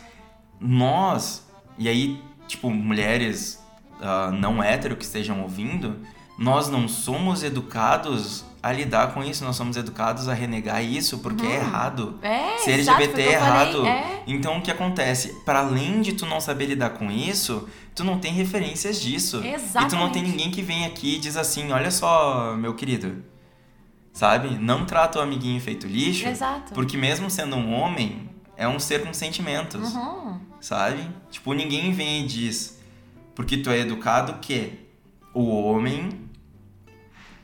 [0.59, 1.43] nós,
[1.79, 3.59] e aí, tipo, mulheres
[3.99, 5.97] ah, não hétero que estejam ouvindo,
[6.37, 11.45] nós não somos educados a lidar com isso, nós somos educados a renegar isso porque
[11.45, 12.17] é errado.
[12.21, 13.85] É, Ser LGBT é eu falei, errado.
[13.85, 14.23] é.
[14.25, 15.41] Então o que acontece?
[15.43, 19.39] Para além de tu não saber lidar com isso, tu não tem referências disso.
[19.39, 20.13] E tu não Exatamente.
[20.13, 23.21] tem ninguém que vem aqui e diz assim: olha só, meu querido.
[24.13, 24.57] Sabe?
[24.59, 26.25] Não trata o amiguinho feito lixo.
[26.27, 26.73] Exato.
[26.73, 29.93] Porque mesmo sendo um homem, é um ser com sentimentos.
[29.93, 30.39] Uhum.
[30.61, 31.05] Sabe?
[31.29, 32.79] Tipo, ninguém vem e diz.
[33.35, 34.87] Porque tu é educado que
[35.33, 36.22] o homem.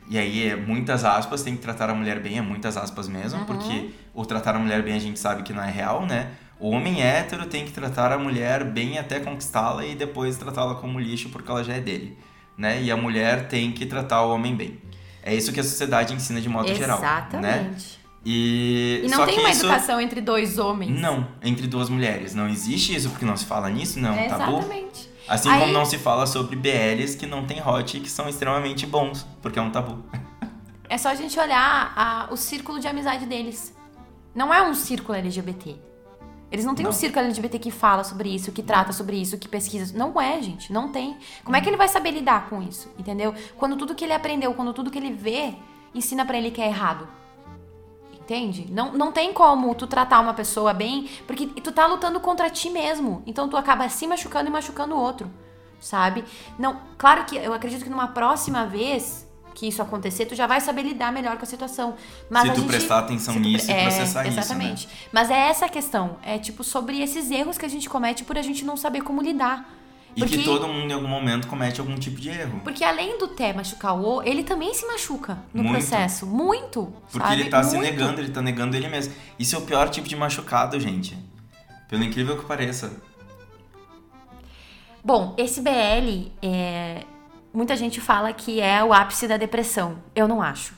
[0.09, 3.39] E aí, é muitas aspas, tem que tratar a mulher bem, é muitas aspas mesmo,
[3.41, 3.45] Uhum.
[3.45, 6.29] porque o tratar a mulher bem a gente sabe que não é real, né?
[6.59, 10.99] O homem hétero tem que tratar a mulher bem até conquistá-la e depois tratá-la como
[10.99, 12.17] lixo porque ela já é dele,
[12.57, 12.81] né?
[12.81, 14.79] E a mulher tem que tratar o homem bem.
[15.23, 17.07] É isso que a sociedade ensina de modo geral, né?
[17.07, 17.99] Exatamente.
[18.25, 19.65] E, E não tem uma isso...
[19.65, 20.99] educação entre dois homens.
[20.99, 22.33] Não, entre duas mulheres.
[22.35, 24.57] Não existe isso porque não se fala nisso, não, é um tabu.
[24.57, 25.08] Exatamente.
[25.29, 28.27] Assim Aí- como não se fala sobre BLs que não tem hot e que são
[28.27, 30.03] extremamente bons, porque é um tabu.
[30.89, 33.75] É só a gente olhar a- o círculo de amizade deles.
[34.33, 35.75] Não é um círculo LGBT.
[36.51, 36.89] Eles não têm Não.
[36.89, 39.95] um círculo LGBT que fala sobre isso, que trata sobre isso, que pesquisa.
[39.95, 40.73] Não é, gente.
[40.73, 41.15] Não tem.
[41.43, 42.91] Como é que ele vai saber lidar com isso?
[42.97, 43.35] Entendeu?
[43.55, 45.53] Quando tudo que ele aprendeu, quando tudo que ele vê,
[45.93, 47.07] ensina pra ele que é errado.
[48.29, 48.67] Entende?
[48.69, 52.69] Não, não tem como tu tratar uma pessoa bem, porque tu tá lutando contra ti
[52.69, 53.23] mesmo.
[53.25, 55.31] Então tu acaba se machucando e machucando o outro,
[55.79, 56.23] sabe?
[56.57, 60.61] Não, claro que eu acredito que numa próxima vez que isso acontecer, tu já vai
[60.61, 61.95] saber lidar melhor com a situação.
[62.29, 64.41] Mas Se tu gente- prestar atenção tu nisso e é, processar isso, né?
[64.43, 64.87] Exatamente.
[65.11, 66.17] Mas é essa a questão.
[66.21, 69.23] É tipo sobre esses erros que a gente comete por a gente não saber como
[69.23, 69.67] lidar.
[70.15, 72.61] E que todo mundo em algum momento comete algum tipo de erro.
[72.63, 75.77] Porque além do Té machucar o O, ele também se machuca no Muito.
[75.77, 76.25] processo.
[76.25, 76.91] Muito.
[77.11, 77.41] Porque sabe?
[77.41, 77.91] ele tá se Muito.
[77.91, 79.13] negando, ele tá negando ele mesmo.
[79.37, 81.17] Isso é o pior tipo de machucado, gente.
[81.87, 82.91] Pelo incrível que pareça.
[85.03, 87.03] Bom, esse BL, é,
[87.53, 89.97] muita gente fala que é o ápice da depressão.
[90.13, 90.73] Eu não acho,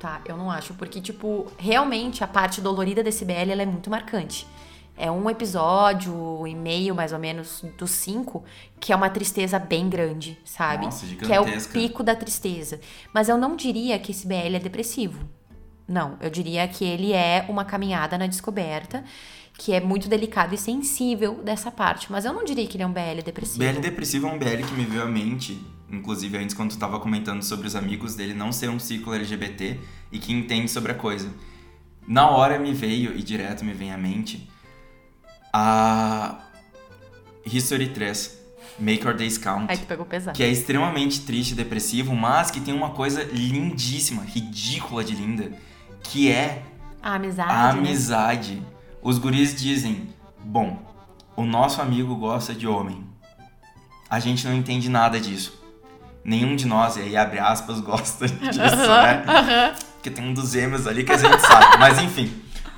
[0.00, 0.20] tá?
[0.24, 4.46] Eu não acho, porque, tipo, realmente a parte dolorida desse BL ela é muito marcante.
[5.00, 8.42] É um episódio e meio, mais ou menos, dos cinco,
[8.80, 10.86] que é uma tristeza bem grande, sabe?
[10.86, 12.80] Nossa, que é o pico da tristeza.
[13.14, 15.20] Mas eu não diria que esse BL é depressivo.
[15.86, 19.04] Não, eu diria que ele é uma caminhada na descoberta,
[19.56, 22.10] que é muito delicado e sensível dessa parte.
[22.10, 23.58] Mas eu não diria que ele é um BL depressivo.
[23.58, 26.98] BL depressivo é um BL que me veio à mente, inclusive antes quando tu tava
[26.98, 29.78] comentando sobre os amigos dele não ser um ciclo LGBT
[30.10, 31.32] e que entende sobre a coisa.
[32.06, 34.48] Na hora me veio, e direto me vem à mente,
[35.52, 36.36] a
[37.44, 38.38] History 3,
[38.78, 39.66] Make Our Days Count.
[39.68, 40.36] Aí tu pegou pesado.
[40.36, 45.52] que é extremamente triste e depressivo, mas que tem uma coisa lindíssima, ridícula de linda,
[46.02, 46.62] que é
[47.02, 47.50] A amizade.
[47.50, 47.78] a né?
[47.80, 48.62] amizade.
[49.02, 50.08] Os guris dizem:
[50.44, 50.78] Bom,
[51.36, 53.04] o nosso amigo gosta de homem.
[54.10, 55.56] A gente não entende nada disso.
[56.24, 59.74] Nenhum de nós, e aí abre aspas, gosta disso, né?
[59.94, 61.78] Porque tem um dos gêmeos ali que a gente sabe.
[61.78, 62.32] Mas enfim.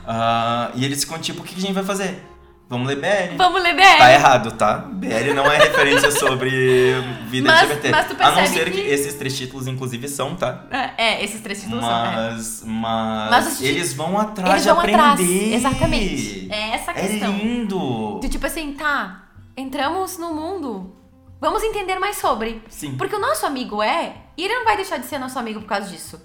[0.06, 2.22] Ah, e eles ficam tipo: O que a gente vai fazer?
[2.70, 3.36] Vamos ler BL.
[3.36, 3.98] Vamos ler BL.
[3.98, 4.76] Tá errado, tá?
[4.78, 7.90] BL não é referência sobre vida Mas- LGBT.
[7.90, 8.80] mas tu a não percebe ser que...
[8.82, 10.64] que- esses três títulos, inclusive, são, tá?
[10.96, 12.06] É, esses três títulos são.
[12.06, 12.14] é.
[12.30, 15.00] Mas, mas, Mas eles vão atrás Eles de vão aprender.
[15.00, 15.20] atrás.
[15.20, 16.48] Exatamente.
[16.52, 17.32] É essa a É questão.
[17.36, 18.20] lindo.
[18.22, 19.24] De tipo assim, tá,
[19.56, 20.94] entramos no mundo.
[21.40, 22.62] Vamos entender mais sobre.
[22.68, 22.96] Sim.
[22.96, 25.66] Porque o nosso amigo é, e ele não vai deixar de ser nosso amigo por
[25.68, 26.20] causa disso.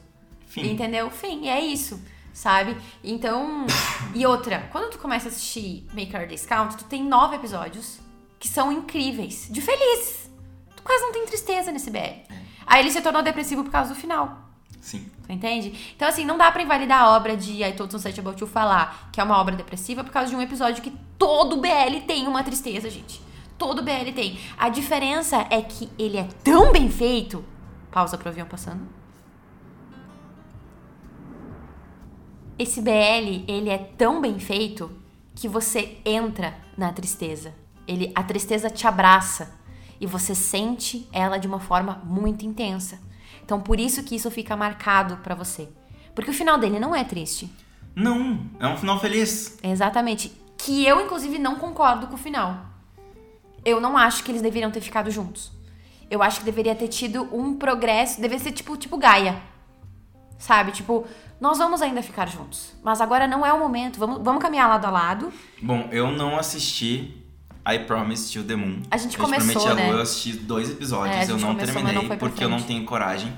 [0.45, 0.71] Fim.
[0.73, 1.09] Entendeu?
[1.09, 1.99] Fim, é isso.
[2.35, 2.75] Sabe?
[3.01, 3.65] Então.
[4.13, 8.01] e outra, quando tu começa a assistir Make Our Days Count, tu tem nove episódios
[8.37, 10.29] que são incríveis, de felizes.
[10.75, 12.27] Tu quase não tem tristeza nesse BL.
[12.67, 14.49] Aí ele se tornou depressivo por causa do final.
[14.81, 15.09] Sim.
[15.25, 15.93] Tu entende?
[15.95, 19.09] Então, assim, não dá pra invalidar a obra de I Told Sunset About You falar
[19.13, 22.43] que é uma obra depressiva por causa de um episódio que todo BL tem uma
[22.43, 23.21] tristeza, gente.
[23.57, 24.37] Todo BL tem.
[24.57, 27.45] A diferença é que ele é tão bem feito.
[27.89, 29.04] Pausa pro avião passando.
[32.57, 34.89] Esse BL, ele é tão bem feito
[35.35, 37.53] que você entra na tristeza.
[37.85, 39.53] Ele, a tristeza te abraça
[39.99, 42.99] e você sente ela de uma forma muito intensa.
[43.43, 45.67] Então, por isso que isso fica marcado pra você.
[46.15, 47.51] Porque o final dele não é triste.
[47.93, 49.57] Não, é um final feliz.
[49.61, 50.31] Exatamente.
[50.57, 52.65] Que eu, inclusive, não concordo com o final.
[53.63, 55.51] Eu não acho que eles deveriam ter ficado juntos.
[56.09, 58.21] Eu acho que deveria ter tido um progresso.
[58.21, 59.41] Deveria ser tipo, tipo Gaia.
[60.37, 60.71] Sabe?
[60.71, 61.05] Tipo,
[61.39, 62.73] nós vamos ainda ficar juntos.
[62.83, 63.99] Mas agora não é o momento.
[63.99, 65.33] Vamos, vamos caminhar lado a lado.
[65.61, 67.25] Bom, eu não assisti
[67.67, 68.81] I Promise You the Moon.
[68.91, 69.91] A gente eu começou, te prometi a né?
[69.91, 72.61] Lu, eu assisti dois episódios, É, a eu não começou, terminei não porque eu não
[72.61, 73.33] tenho coragem.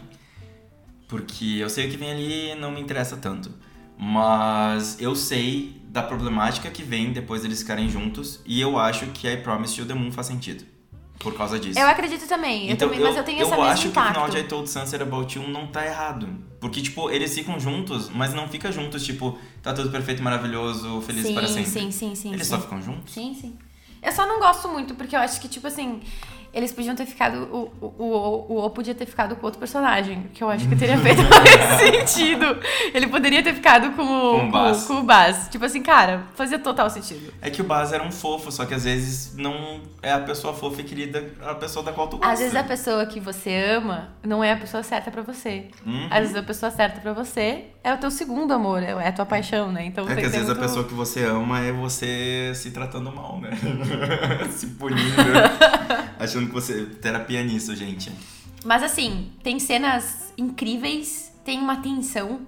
[1.07, 3.51] Porque eu sei o que vem ali e não me interessa tanto.
[3.97, 9.27] Mas eu sei da problemática que vem depois deles ficarem juntos e eu acho que
[9.27, 10.65] I Promise You the Moon faz sentido.
[11.19, 11.80] Por causa disso.
[11.80, 12.67] Eu acredito também.
[12.67, 14.13] Eu Então, também mas eu tenho eu mesmo acho impacto.
[14.13, 16.30] que o final de I Told Sunset About You não tá errado.
[16.60, 21.25] Porque, tipo, eles ficam juntos, mas não fica juntos, tipo, tá tudo perfeito, maravilhoso, feliz
[21.25, 21.65] sim, para sempre.
[21.69, 22.34] Sim, sim, sim.
[22.34, 22.56] Eles sim.
[22.56, 23.13] só ficam juntos?
[23.13, 23.58] Sim, sim.
[24.01, 26.01] Eu só não gosto muito, porque eu acho que, tipo assim,
[26.53, 27.43] eles podiam ter ficado.
[27.51, 30.75] O, o, o, o O podia ter ficado com outro personagem, que eu acho que
[30.75, 32.45] teria feito mais sentido.
[32.93, 34.83] Ele poderia ter ficado com o, Com o Baz.
[34.86, 35.47] com o Baz.
[35.49, 37.33] Tipo assim, cara, fazia total sentido.
[37.41, 40.53] É que o Baz era um fofo, só que às vezes não é a pessoa
[40.53, 42.31] fofa e querida a pessoa da qual tu gosta.
[42.33, 45.67] Às vezes a pessoa que você ama não é a pessoa certa pra você.
[45.86, 46.07] Uhum.
[46.10, 49.12] Às vezes a pessoa certa pra você é o teu segundo amor, é é a
[49.12, 49.86] tua paixão, né?
[49.86, 52.71] Então É tem que às vezes a muito- pessoa que você ama é você se
[52.71, 53.52] tratando mal, né?
[54.52, 55.02] se punindo.
[56.19, 56.86] achando que você.
[57.02, 58.12] Terapia nisso, gente.
[58.65, 62.41] Mas assim, tem cenas incríveis, tem uma tensão.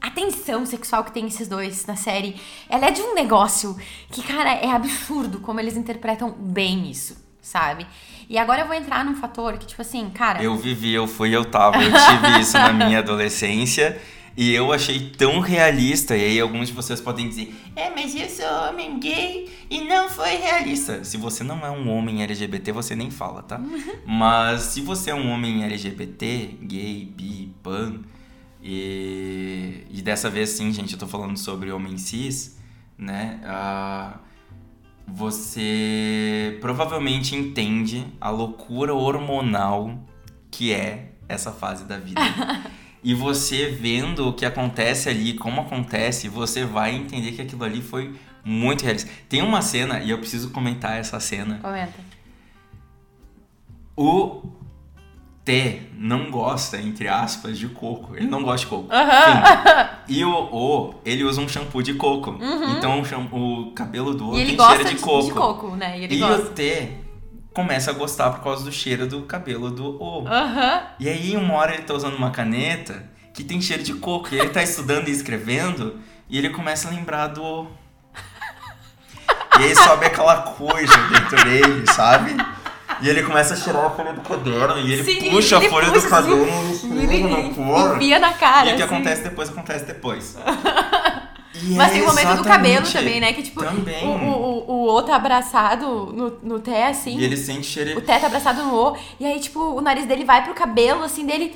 [0.00, 2.36] A tensão sexual que tem esses dois na série,
[2.68, 3.76] ela é de um negócio
[4.12, 7.84] que, cara, é absurdo como eles interpretam bem isso, sabe?
[8.30, 10.40] E agora eu vou entrar num fator que, tipo assim, cara.
[10.40, 14.00] Eu vivi, eu fui, eu tava, eu tive isso na minha adolescência.
[14.38, 18.28] E eu achei tão realista, e aí alguns de vocês podem dizer, é, mas eu
[18.28, 21.02] sou homem gay e não foi realista.
[21.02, 23.60] Se você não é um homem LGBT, você nem fala, tá?
[24.06, 28.02] mas se você é um homem LGBT, gay, bi, pan,
[28.62, 32.60] e, e dessa vez sim, gente, eu tô falando sobre homem cis,
[32.96, 33.40] né?
[33.44, 34.18] Ah,
[35.04, 39.98] você provavelmente entende a loucura hormonal
[40.48, 42.20] que é essa fase da vida.
[43.02, 47.80] e você vendo o que acontece ali, como acontece, você vai entender que aquilo ali
[47.82, 49.10] foi muito realista.
[49.28, 51.58] Tem uma cena, e eu preciso comentar essa cena.
[51.62, 51.98] Comenta.
[53.96, 54.42] O
[55.44, 58.14] T não gosta, entre aspas, de coco.
[58.16, 58.88] Ele não gosta de coco.
[58.88, 59.88] Fim.
[60.14, 62.38] E o O, ele usa um shampoo de coco.
[62.78, 64.38] Então o, o cabelo do O Uhum.
[64.38, 65.26] Ele tem cheiro de de, coco.
[65.26, 65.98] de coco, né?
[65.98, 66.42] E ele E gosta.
[66.46, 66.88] o T
[67.52, 70.26] começa a gostar por causa do cheiro do cabelo do O.
[70.26, 70.82] Aham.
[70.98, 74.34] E aí, uma hora ele tá usando uma caneta que tem cheiro de coco.
[74.34, 75.98] E ele tá estudando e escrevendo.
[76.28, 77.66] E ele começa a lembrar do O.
[79.58, 82.36] E aí sobe aquela coisa dentro dele, sabe?
[83.00, 85.70] E ele começa a tirar a folha do caderno e ele Sim, puxa ele a
[85.70, 87.96] folha puxa, do caderno e esfrega na cor.
[87.96, 88.70] Enfia na cara.
[88.70, 88.94] E o que assim.
[88.94, 90.36] acontece depois, acontece depois.
[91.54, 93.32] E Mas é tem o momento do cabelo também, né?
[93.32, 94.04] Que tipo, Também.
[94.04, 97.18] o, o, o, o outro abraçado no, no Té, assim.
[97.18, 97.98] E ele sente cheiro.
[97.98, 98.96] O Té tá abraçado no O.
[99.18, 101.54] E aí, tipo, o nariz dele vai pro cabelo, assim, dele.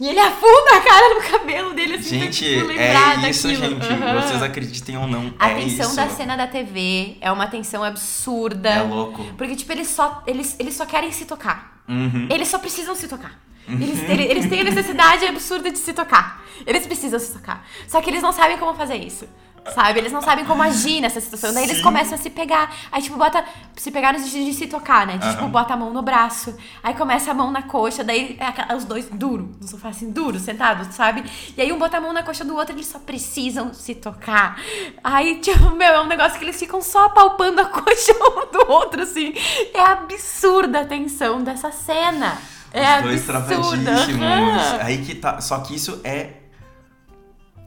[0.00, 3.46] E ele afunda a cara no cabelo dele, assim, pra, Gente, tipo, lembrar é isso,
[3.48, 3.80] daquilo.
[3.80, 3.92] gente.
[3.92, 4.20] Aham.
[4.22, 5.96] Vocês acreditem ou não, A é tensão isso.
[5.96, 8.70] da cena da TV é uma tensão absurda.
[8.70, 9.24] É louco.
[9.36, 11.80] Porque, tipo, eles só, eles, eles só querem se tocar.
[11.88, 12.26] Uhum.
[12.30, 13.38] Eles só precisam se tocar.
[13.68, 16.42] Eles, têm- eles têm a necessidade absurda de se tocar.
[16.66, 17.66] Eles precisam se tocar.
[17.88, 19.26] Só que eles não sabem como fazer isso.
[19.74, 19.98] Sabe?
[19.98, 21.50] Eles não sabem como agir nessa situação.
[21.54, 21.82] Daí eles Sim.
[21.82, 22.70] começam a se pegar.
[22.92, 23.42] Aí, tipo, bota.
[23.74, 25.16] Se pegar no sentido de se tocar, né?
[25.16, 25.48] De, tipo, Aham.
[25.50, 26.54] bota a mão no braço.
[26.82, 28.04] Aí começa a mão na coxa.
[28.04, 31.24] Daí é os dois duro, no sofá, assim, duro, sentados, sabe?
[31.56, 34.60] E aí um bota a mão na coxa do outro, eles só precisam se tocar.
[35.02, 38.70] Aí, tipo, meu, é um negócio que eles ficam só apalpando a coxa um do
[38.70, 39.32] outro, assim.
[39.72, 42.36] É absurda a tensão dessa cena.
[42.74, 43.86] É Os dois travadíssimos.
[44.20, 44.78] aham.
[44.80, 45.40] Aí que tá.
[45.40, 46.30] Só que isso é.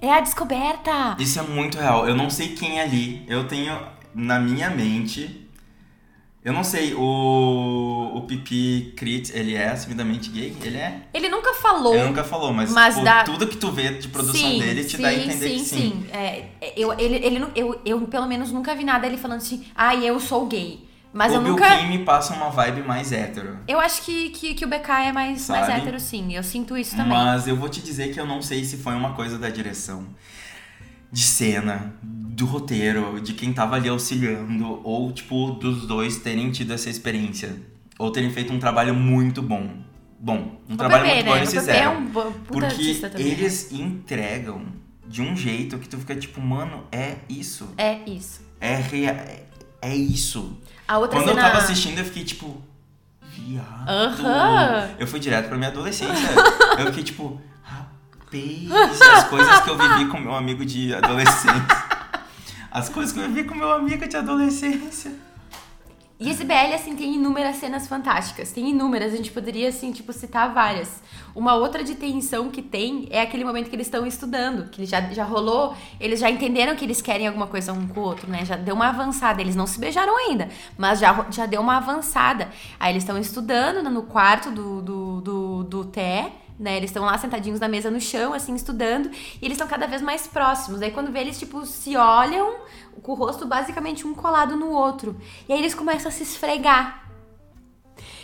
[0.02, 1.16] É a descoberta.
[1.18, 2.08] Isso é muito real.
[2.08, 3.26] Eu não sei quem é ali.
[3.28, 3.80] Eu tenho
[4.14, 5.46] na minha mente.
[6.44, 10.56] Eu não sei, o, o Pipi Crit, ele é assumidamente gay?
[10.64, 11.02] Ele é?
[11.14, 11.94] Ele nunca falou.
[11.94, 14.96] Ele nunca falou, mas, Mas dá- tudo que tu vê de produção sim, dele te
[14.96, 15.78] sim, dá a entender sim, que sim.
[15.78, 16.08] sim.
[16.10, 16.46] É,
[16.78, 20.18] eu, ele, ele, eu, eu, pelo menos, nunca vi nada ele falando assim, ah, eu
[20.22, 20.87] sou gay.
[21.14, 21.78] Mas o eu Bill nunca.
[21.78, 23.58] Kim me passa uma vibe mais hétero.
[23.68, 26.34] Eu acho que, que, que o BK é mais, mais hétero, sim.
[26.36, 27.12] Eu sinto isso também.
[27.14, 30.06] Mas eu vou te dizer que eu não sei se foi uma coisa da direção,
[31.12, 36.74] de cena, do roteiro, de quem tava ali auxiliando, ou tipo, dos dois terem tido
[36.74, 37.56] essa experiência.
[37.98, 39.70] Ou terem feito um trabalho muito bom.
[40.20, 41.32] Bom, um o trabalho Pepe, muito né?
[41.32, 41.92] bom eles fizeram.
[41.94, 43.26] é um bo- Porque também.
[43.26, 43.32] né?
[43.32, 44.66] eles entregam
[45.08, 47.70] de um jeito que tu fica tipo, mano, é isso.
[47.78, 48.42] É isso.
[48.60, 49.46] É, rea- é,
[49.82, 50.58] é isso.
[50.88, 51.42] A outra Quando cena...
[51.42, 52.62] eu tava assistindo, eu fiquei tipo.
[53.22, 53.88] Viado.
[53.88, 54.90] Aham.
[54.98, 56.30] Eu fui direto pra minha adolescência.
[56.80, 57.42] eu fiquei tipo.
[57.62, 61.68] Rapaz, as coisas que eu vivi com meu amigo de adolescência.
[62.72, 65.12] As coisas que eu vivi com meu amigo de adolescência.
[66.20, 68.52] E esse BL, assim, tem inúmeras cenas fantásticas.
[68.52, 71.00] Tem inúmeras, a gente poderia, assim, tipo, citar várias.
[71.36, 75.00] Uma outra de tensão que tem é aquele momento que eles estão estudando, que já,
[75.12, 78.44] já rolou, eles já entenderam que eles querem alguma coisa um com o outro, né?
[78.44, 79.42] Já deu uma avançada.
[79.42, 82.50] Eles não se beijaram ainda, mas já, já deu uma avançada.
[82.80, 86.78] Aí eles estão estudando no quarto do, do, do, do Té, né?
[86.78, 90.02] Eles estão lá sentadinhos na mesa no chão, assim, estudando, e eles estão cada vez
[90.02, 90.82] mais próximos.
[90.82, 92.56] Aí quando vê, eles, tipo, se olham
[93.04, 95.16] com o rosto basicamente um colado no outro.
[95.48, 97.04] E aí eles começam a se esfregar.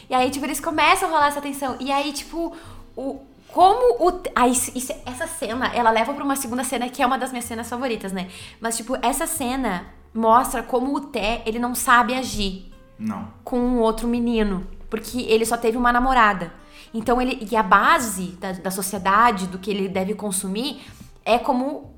[0.10, 1.76] E aí, tipo, eles começam a rolar essa tensão.
[1.80, 2.56] E aí, tipo,
[2.96, 3.20] o.
[3.48, 4.22] Como o.
[4.36, 7.46] Aí, isso- essa cena, ela leva pra uma segunda cena que é uma das minhas
[7.46, 8.28] cenas favoritas, né?
[8.60, 13.28] Mas, tipo, essa cena mostra como o Té, ele não sabe agir Não.
[13.44, 16.52] com um outro menino, porque ele só teve uma namorada.
[16.94, 20.82] Então ele e a base da, da sociedade do que ele deve consumir
[21.26, 21.94] é como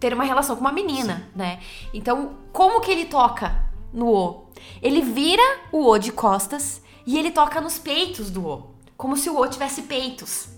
[0.00, 1.60] ter uma relação com uma menina, né?
[1.94, 4.46] Então, como que ele toca no O?
[4.80, 9.30] Ele vira o O de costas e ele toca nos peitos do O, como se
[9.30, 10.48] o O tivesse peitos.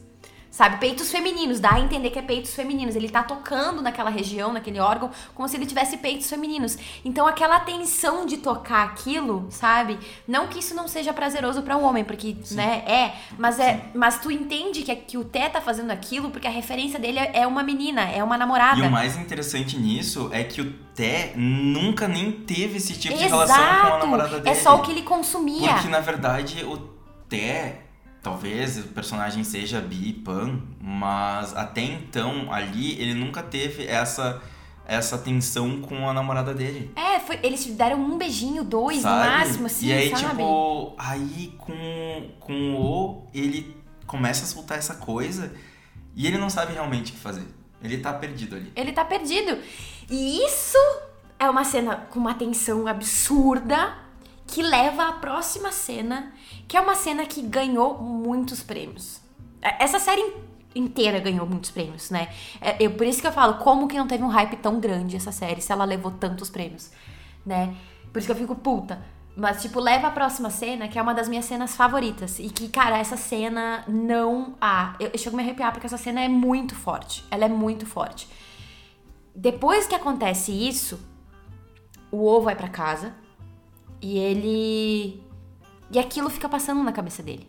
[0.54, 2.94] Sabe, peitos femininos, dá a entender que é peitos femininos.
[2.94, 6.78] Ele tá tocando naquela região, naquele órgão, como se ele tivesse peitos femininos.
[7.04, 9.98] Então aquela tensão de tocar aquilo, sabe?
[10.28, 14.20] Não que isso não seja prazeroso para um homem, porque, né, é, mas é, mas
[14.20, 17.46] tu entende que, que o Té tá fazendo aquilo porque a referência dele é é
[17.48, 18.78] uma menina, é uma namorada.
[18.78, 23.24] E o mais interessante nisso é que o Té nunca nem teve esse tipo de
[23.24, 23.98] relação com a Exato!
[23.98, 24.50] namorada dele.
[24.50, 25.72] É só o que ele consumia.
[25.72, 26.76] Porque na verdade o
[27.28, 27.83] Té,
[28.24, 34.42] talvez o personagem seja bi, pan, mas até então ali ele nunca teve essa
[34.86, 36.90] essa tensão com a namorada dele.
[36.94, 39.30] É, foi, eles deram um beijinho, dois sabe?
[39.30, 40.28] no máximo, assim, E aí, sabe?
[40.28, 43.74] tipo, aí com, com o ele
[44.06, 45.54] começa a soltar essa coisa
[46.14, 47.46] e ele não sabe realmente o que fazer.
[47.82, 48.72] Ele tá perdido ali.
[48.76, 49.58] Ele tá perdido.
[50.10, 50.78] E isso
[51.38, 54.03] é uma cena com uma tensão absurda
[54.54, 56.32] que leva à próxima cena,
[56.68, 59.20] que é uma cena que ganhou muitos prêmios.
[59.60, 60.32] É, Essa série in-
[60.82, 62.28] inteira ganhou muitos prêmios, né?
[62.60, 65.16] É, eu, por isso que eu falo, como que não teve um hype tão grande
[65.16, 66.92] essa série, se ela levou tantos prêmios,
[67.44, 67.74] né?
[68.12, 69.02] Por isso que eu fico puta.
[69.36, 72.38] Mas, tipo, leva a próxima cena, que é uma das minhas cenas favoritas.
[72.38, 74.94] E que, cara, essa cena não há.
[75.00, 77.24] Eu, eu chego a me arrepiar porque essa cena é muito forte.
[77.28, 78.28] Ela é muito forte.
[79.34, 81.00] Depois que acontece isso,
[82.12, 83.12] o O vai pra casa
[84.04, 85.22] e ele.
[85.90, 87.48] E aquilo fica passando na cabeça dele.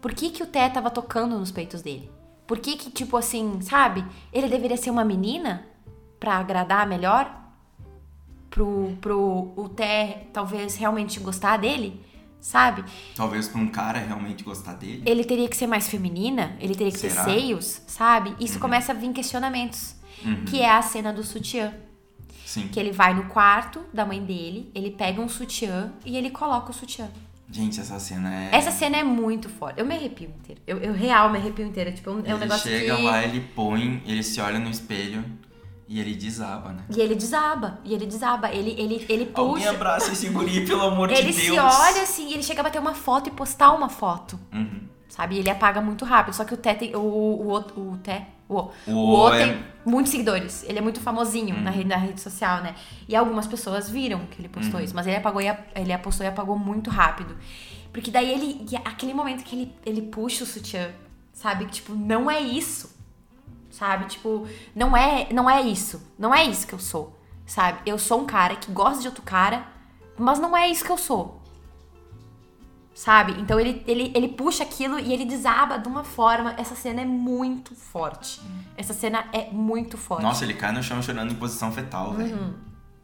[0.00, 2.10] Por que, que o Té tava tocando nos peitos dele?
[2.46, 4.04] Por que, que, tipo assim, sabe?
[4.32, 5.66] Ele deveria ser uma menina
[6.20, 7.46] pra agradar melhor?
[8.56, 12.00] pro, pro o Té talvez realmente gostar dele,
[12.40, 12.82] sabe?
[13.14, 15.02] Talvez pra um cara realmente gostar dele.
[15.04, 17.24] Ele teria que ser mais feminina, ele teria que Será?
[17.24, 18.34] ter seios, sabe?
[18.40, 19.94] Isso começa a vir questionamentos.
[20.46, 21.74] Que é a cena do sutiã.
[22.60, 22.68] Sim.
[22.68, 26.70] Que ele vai no quarto da mãe dele, ele pega um sutiã e ele coloca
[26.70, 27.08] o sutiã.
[27.50, 28.50] Gente, essa cena é.
[28.52, 29.78] Essa cena é muito forte.
[29.78, 30.60] Eu me arrepio inteira.
[30.66, 31.92] Eu, eu real me arrepio inteira.
[31.92, 33.02] Tipo, é um, é um ele negócio chega que...
[33.02, 35.24] lá, ele põe, ele se olha no espelho
[35.88, 36.82] e ele desaba, né?
[36.90, 37.78] E ele desaba.
[37.84, 38.52] E ele desaba.
[38.52, 39.70] Ele, ele, ele Alguém puxa.
[39.70, 41.58] abraça esse guri, pelo amor Ele de se Deus.
[41.58, 44.38] olha assim, ele chega a bater uma foto e postar uma foto.
[44.52, 44.80] Uhum.
[45.08, 45.38] Sabe?
[45.38, 46.34] Ele apaga muito rápido.
[46.34, 46.94] Só que o Té tem.
[46.96, 48.26] O, o, outro- o Té.
[48.48, 50.62] O, o, O O O é- tem muitos seguidores.
[50.64, 52.74] Ele é muito famosinho na, rede, na rede social, né?
[53.08, 54.94] E algumas pessoas viram que ele postou isso.
[54.94, 57.36] Mas ele apagou e ele apostou e apagou muito rápido.
[57.92, 58.66] Porque daí ele.
[58.70, 60.90] e aquele momento que ele, ele puxa o sutiã,
[61.32, 61.66] sabe?
[61.66, 62.94] Tipo, não é isso.
[63.70, 64.06] Sabe?
[64.06, 66.02] Tipo, não é, não é isso.
[66.18, 67.18] Não é isso que eu sou.
[67.46, 67.78] Sabe?
[67.86, 69.66] Eu sou um cara que gosta de outro cara,
[70.18, 71.35] mas não é isso que eu sou.
[72.96, 73.36] Sabe?
[73.38, 76.54] Então ele, ele, ele puxa aquilo e ele desaba de uma forma.
[76.56, 78.40] Essa cena é muito forte.
[78.74, 80.22] Essa cena é muito forte.
[80.22, 82.34] Nossa, ele cai no chão chorando em posição fetal, velho.
[82.34, 82.54] Uhum.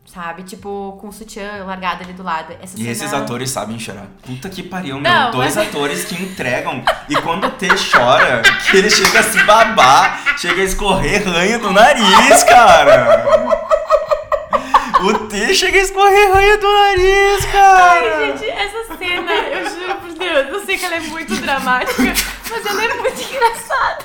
[0.07, 0.45] Sabe?
[0.45, 2.55] Tipo, com o sutiã largado ali do lado.
[2.55, 2.91] Essa E cena...
[2.91, 4.07] esses atores sabem chorar.
[4.23, 5.13] Puta que pariu, meu.
[5.13, 6.83] Não, Dois mas- atores que entregam.
[7.11, 8.41] E quando o T chora,
[8.71, 13.27] que ele chega a se babar, chega a escorrer ranho do nariz, cara.
[15.05, 18.17] O T chega a escorrer ranho do nariz, cara.
[18.19, 19.82] Ai, gente, essa cena, eu juro
[20.33, 22.03] Deus, eu sei que ela é muito dramática,
[22.51, 24.05] mas ela é muito engraçada.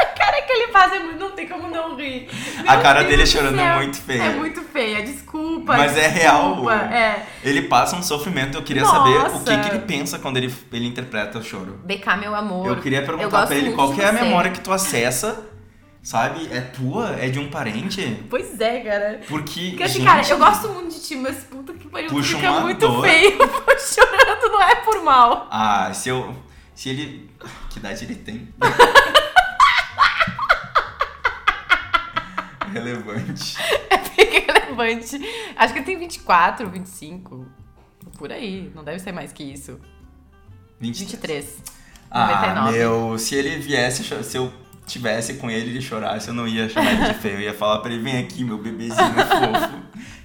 [0.00, 1.18] A cara que ele faz é muito.
[1.18, 2.28] Não tem como não rir.
[2.66, 4.22] A Meu cara Deus dele do chorando é muito feia.
[4.22, 5.76] É muito feia, desculpa.
[5.76, 6.50] Mas é real.
[6.50, 7.26] desculpa, É.
[7.42, 8.56] Ele passa um sofrimento.
[8.56, 8.96] Eu queria Nossa.
[8.96, 11.80] saber o que, que ele pensa quando ele, ele interpreta o choro.
[11.84, 12.68] BK, meu amor.
[12.68, 15.44] Eu queria perguntar gosto pra ele qual é a memória que tu acessa,
[16.02, 16.48] sabe?
[16.52, 17.10] É tua?
[17.16, 18.24] É de um parente?
[18.30, 19.20] Pois é, cara.
[19.28, 22.36] Porque, Porque assim, gente, cara, eu gosto muito de ti, mas puta que pariu, Puxa
[22.36, 23.04] fica uma muito dor.
[23.04, 23.38] feio
[23.78, 25.48] chorando, não é por mal.
[25.50, 26.34] Ah, se eu...
[26.74, 27.28] Se ele...
[27.70, 28.48] Que idade ele tem?
[32.72, 33.56] Relevante.
[33.90, 35.18] É bem relevante.
[35.56, 37.46] Acho que ele tem 24, 25.
[38.18, 38.70] Por aí.
[38.74, 39.80] Não deve ser mais que isso.
[40.78, 41.46] 23.
[41.46, 41.62] 23.
[42.10, 42.78] Ah, 99.
[42.78, 43.18] meu...
[43.18, 44.04] Se ele viesse...
[44.22, 44.52] Se eu
[44.88, 47.36] tivesse com ele e ele chorasse, eu não ia chamar ele de feio.
[47.36, 49.78] Eu ia falar pra ele, vem aqui, meu bebezinho fofo.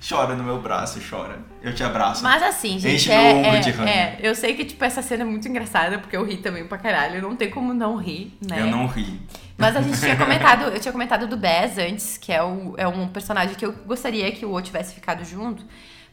[0.07, 1.39] Chora no meu braço, chora.
[1.61, 2.23] Eu te abraço.
[2.23, 5.01] Mas assim, gente, Enche é, meu ombro é, de é, eu sei que, tipo, essa
[5.01, 7.21] cena é muito engraçada, porque eu ri também pra caralho.
[7.21, 8.61] Não tem como não rir, né?
[8.61, 9.21] Eu não ri.
[9.57, 12.87] Mas a gente tinha comentado, eu tinha comentado do Baz antes, que é, o, é
[12.87, 15.65] um personagem que eu gostaria que o O tivesse ficado junto,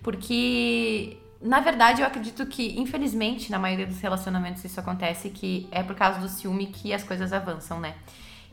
[0.03, 5.83] porque, na verdade, eu acredito que, infelizmente, na maioria dos relacionamentos isso acontece, que é
[5.83, 7.95] por causa do ciúme que as coisas avançam, né?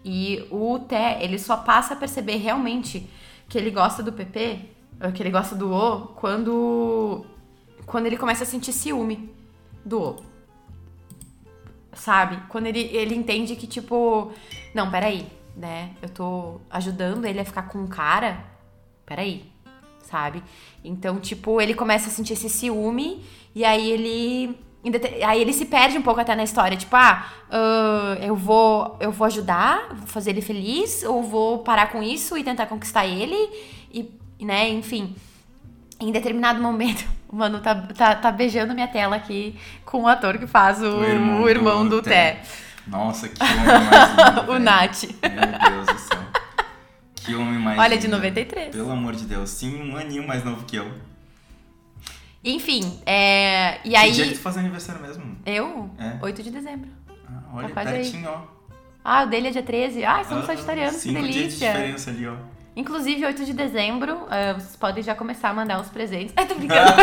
[0.04, 3.10] E o Té, ele só passa a perceber realmente
[3.50, 4.60] que ele gosta do PP,
[5.14, 7.26] que ele gosta do O, quando,
[7.86, 9.30] quando ele começa a sentir ciúme
[9.84, 10.38] do O
[11.98, 12.40] sabe?
[12.48, 14.32] Quando ele, ele entende que, tipo,
[14.74, 15.92] não, peraí, né?
[16.02, 18.46] Eu tô ajudando ele a ficar com um cara,
[19.06, 19.52] peraí,
[20.04, 20.44] sabe?
[20.84, 24.60] Então, tipo, ele começa a sentir esse ciúme e aí ele.
[25.26, 29.12] Aí ele se perde um pouco até na história, tipo, ah, ah, eu vou eu
[29.12, 33.36] vou ajudar, vou fazer ele feliz, ou vou parar com isso e tentar conquistar ele,
[33.92, 34.10] e,
[34.40, 35.16] né, enfim.
[36.00, 40.38] Em determinado momento, o Manu tá, tá, tá beijando minha tela aqui com o ator
[40.38, 42.42] que faz o, o irmão, do, Té,
[42.86, 44.52] Nossa, que homem mais lindo.
[44.52, 44.60] o.
[44.60, 45.04] Nath.
[45.04, 46.20] Meu Deus do céu.
[47.16, 48.16] Que homem mais Olha, de lindo.
[48.18, 48.76] 93.
[48.76, 49.50] Pelo amor de Deus.
[49.50, 50.90] Sim, um aninho mais novo que eu.
[52.50, 54.36] Enfim, é, e Que dia que aí.
[54.38, 55.38] tu faz aniversário mesmo?
[55.46, 55.90] Eu?
[56.00, 56.14] É.
[56.24, 56.90] 8 de dezembro.
[57.28, 58.02] Ah, olha, Tá quase aí.
[58.04, 58.42] pertinho, ó.
[59.04, 60.06] Ah, o dele é dia 13.
[60.06, 61.72] Ah, somos Ah, sagitarianos, que Cinco dias de delícia.
[61.74, 62.36] diferença ali, ó.
[62.76, 66.34] Inclusive, 8 de dezembro, ah, vocês podem já começar a mandar os presentes.
[66.38, 66.94] Ai, tô brincando.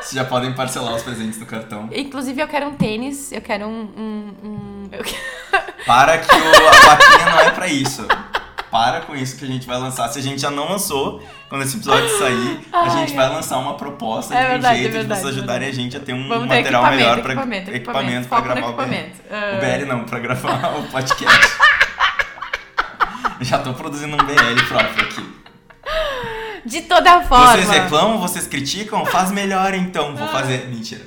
[0.00, 1.88] Vocês já podem parcelar os presentes no cartão.
[1.92, 3.82] Inclusive, eu quero um tênis, eu quero um.
[3.96, 8.06] um, um- eu quero- Para que o, a vaquinha não é pra isso.
[8.76, 10.06] Para com isso que a gente vai lançar.
[10.10, 13.74] Se a gente já não lançou, quando esse episódio sair, a gente vai lançar uma
[13.74, 16.12] proposta É de um verdade, é jeito de verdade, vocês ajudarem a gente a ter
[16.12, 18.94] um Vamos ter material equipamento, melhor pra equipamento, equipamento no gravar o BL.
[19.30, 21.56] Ah, O BL não, pra gravar o podcast.
[23.40, 25.36] Já tô produzindo um BL próprio aqui.
[26.66, 27.52] De toda forma.
[27.52, 29.06] Vocês reclamam, vocês criticam?
[29.06, 30.14] Faz melhor então.
[30.14, 30.68] Vou fazer.
[30.68, 31.02] Mentira.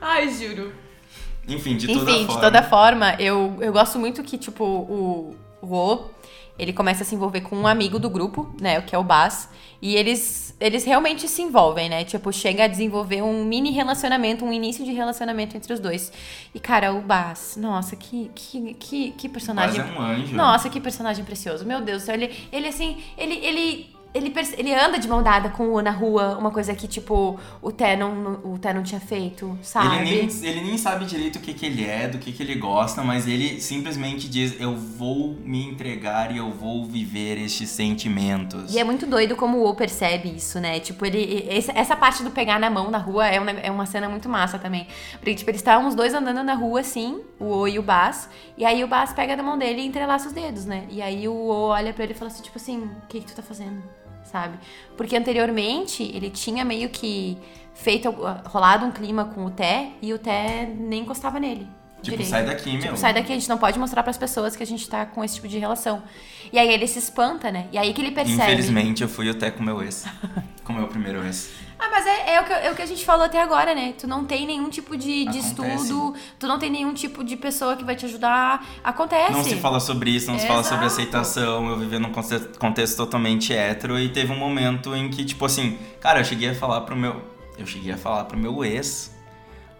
[0.00, 0.72] Ai, juro.
[1.48, 2.34] Enfim, de toda Enfim, forma.
[2.34, 5.34] de toda forma, eu, eu gosto muito que, tipo, O,
[6.58, 9.48] ele começa a se envolver com um amigo do grupo, né, que é o Bas,
[9.82, 14.52] e eles, eles realmente se envolvem, né, tipo, chega a desenvolver um mini relacionamento, um
[14.52, 16.12] início de relacionamento entre os dois.
[16.54, 19.80] E, cara, o Bas, nossa, que, que, que, que Mas personagem...
[19.80, 20.36] é um anjo.
[20.36, 21.66] Nossa, que personagem precioso.
[21.66, 22.14] Meu Deus do céu.
[22.14, 26.38] Ele, ele assim, ele, ele, ele, ele anda de mão dada com o na rua,
[26.38, 29.96] uma coisa que, tipo, o Té não, o Té não tinha feito, sabe?
[29.96, 32.54] Ele nem, ele nem sabe direito o que, que ele é, do que, que ele
[32.54, 38.72] gosta, mas ele simplesmente diz: Eu vou me entregar e eu vou viver estes sentimentos.
[38.72, 40.78] E é muito doido como o O percebe isso, né?
[40.78, 41.48] Tipo, ele.
[41.74, 44.60] Essa parte do pegar na mão na rua é uma, é uma cena muito massa
[44.60, 44.86] também.
[45.14, 48.28] Porque, tipo, eles estavam os dois andando na rua assim, o O e o Bas,
[48.56, 50.86] e aí o Bas pega na mão dele e entrelaça os dedos, né?
[50.88, 53.26] E aí o O olha pra ele e fala assim, tipo assim, o que, que
[53.26, 53.82] tu tá fazendo?
[54.34, 54.58] Sabe?
[54.96, 57.38] Porque anteriormente ele tinha meio que
[57.72, 58.10] feito,
[58.46, 61.68] rolado um clima com o Té e o Té nem encostava nele.
[62.02, 62.28] Tipo, direito.
[62.28, 62.96] sai daqui, tipo, meu.
[62.96, 65.22] Sai daqui, a gente não pode mostrar para as pessoas que a gente tá com
[65.22, 66.02] esse tipo de relação.
[66.52, 67.66] E aí ele se espanta, né?
[67.70, 68.42] E aí que ele percebe.
[68.42, 70.04] Infelizmente eu fui até com meu ex.
[70.64, 71.50] com meu primeiro ex.
[71.84, 73.92] Ah, mas é, é, o que, é o que a gente falou até agora, né?
[73.98, 77.76] Tu não tem nenhum tipo de, de estudo, tu não tem nenhum tipo de pessoa
[77.76, 78.66] que vai te ajudar.
[78.82, 79.32] Acontece.
[79.32, 81.68] Não se fala sobre isso, não se fala sobre aceitação.
[81.68, 85.78] Eu vivia num contexto, contexto totalmente hétero e teve um momento em que, tipo assim,
[86.00, 87.20] cara, eu cheguei a falar pro meu.
[87.58, 89.14] Eu cheguei a falar pro meu ex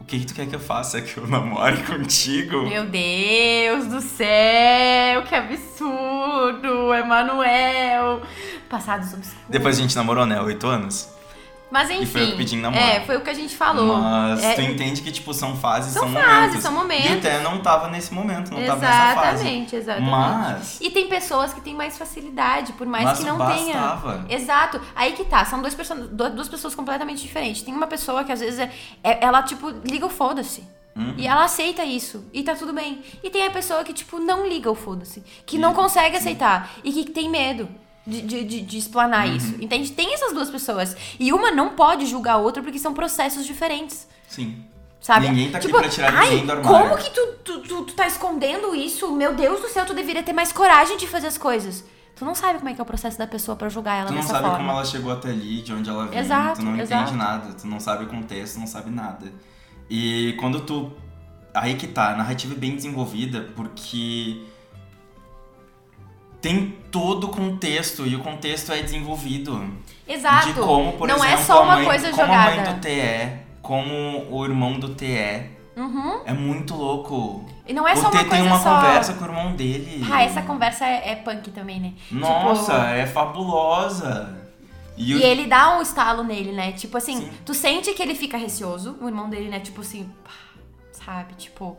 [0.04, 1.00] o que, que, tu quer que eu faça?
[1.00, 2.68] Que eu namore contigo?
[2.68, 6.92] Meu Deus do céu, que absurdo!
[6.92, 8.20] Emanuel!
[8.68, 9.48] Passados obscuros.
[9.48, 10.38] Depois a gente namorou, né?
[10.42, 11.08] Oito anos?
[11.74, 12.02] Mas enfim.
[12.02, 12.80] E foi eu pedindo namoro.
[12.80, 13.96] É, foi o que a gente falou.
[13.98, 16.62] Mas é, tu entende que, tipo, são fases, são, são fases, momentos.
[16.62, 17.10] são momentos.
[17.10, 19.34] E até não tava nesse momento, não exatamente, tava nessa fase.
[19.34, 20.10] Exatamente, exatamente.
[20.10, 20.80] Mas.
[20.80, 24.24] E tem pessoas que têm mais facilidade, por mais mas que não bastava.
[24.24, 24.38] tenha.
[24.38, 24.80] Exato.
[24.94, 27.62] Aí que tá, são duas, duas pessoas completamente diferentes.
[27.62, 28.70] Tem uma pessoa que às vezes é,
[29.02, 30.62] é ela, tipo, liga o foda-se.
[30.94, 31.14] Uhum.
[31.18, 32.24] E ela aceita isso.
[32.32, 33.02] E tá tudo bem.
[33.20, 35.24] E tem a pessoa que, tipo, não liga o foda-se.
[35.44, 36.70] Que não consegue aceitar.
[36.84, 37.68] E que tem medo
[38.06, 39.36] de, de, de, de explanar uhum.
[39.36, 39.54] isso.
[39.60, 39.92] Entende?
[39.92, 40.96] Tem essas duas pessoas.
[41.18, 44.06] E uma não pode julgar a outra porque são processos diferentes.
[44.28, 44.64] Sim.
[45.00, 45.28] Sabe?
[45.28, 46.88] Ninguém tá aqui tipo, pra tirar ai, ninguém do armário.
[46.88, 49.12] Como que tu, tu, tu, tu tá escondendo isso?
[49.12, 51.84] Meu Deus do céu, tu deveria ter mais coragem de fazer as coisas.
[52.16, 54.12] Tu não sabe como é que é o processo da pessoa para julgar ela Tu
[54.12, 54.58] não dessa sabe forma.
[54.58, 56.20] como ela chegou até ali, de onde ela veio.
[56.20, 57.02] Exato, tu não exato.
[57.02, 57.52] entende nada.
[57.52, 59.32] Tu não sabe o contexto, não sabe nada.
[59.90, 60.92] E quando tu.
[61.52, 64.42] Aí que tá, a narrativa é bem desenvolvida porque
[66.44, 69.66] tem todo o contexto e o contexto é desenvolvido.
[70.06, 70.48] Exato.
[70.48, 72.52] De como, por não exemplo, é só uma mãe, coisa como jogada.
[72.52, 75.50] a mãe do T é, como o irmão do T é.
[75.74, 76.20] Uhum.
[76.26, 77.44] É muito louco.
[77.66, 78.76] E não é o só T uma tem coisa uma só...
[78.76, 80.06] conversa com o irmão dele.
[80.12, 81.92] Ah, essa conversa é, é punk também, né?
[82.10, 82.84] Nossa, tipo...
[82.84, 84.38] é fabulosa.
[84.96, 86.72] E, E o- ele dá um estalo nele, né?
[86.72, 87.30] Tipo assim, Sim.
[87.44, 89.60] tu sente que ele fica receoso, o irmão dele, né?
[89.60, 90.08] Tipo assim,
[90.92, 91.34] sabe?
[91.36, 91.76] Tipo,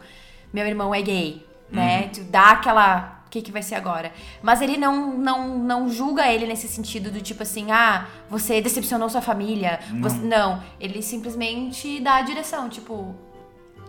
[0.52, 2.02] meu irmão é gay, né?
[2.06, 2.10] Uhum.
[2.10, 3.24] Tu dá aquela.
[3.36, 4.14] O que, que vai ser agora?
[4.42, 9.10] Mas ele não, não, não julga ele nesse sentido do tipo assim, ah, você decepcionou
[9.10, 9.82] sua família.
[10.00, 10.16] Você...
[10.20, 13.14] Não, ele simplesmente dá a direção, tipo,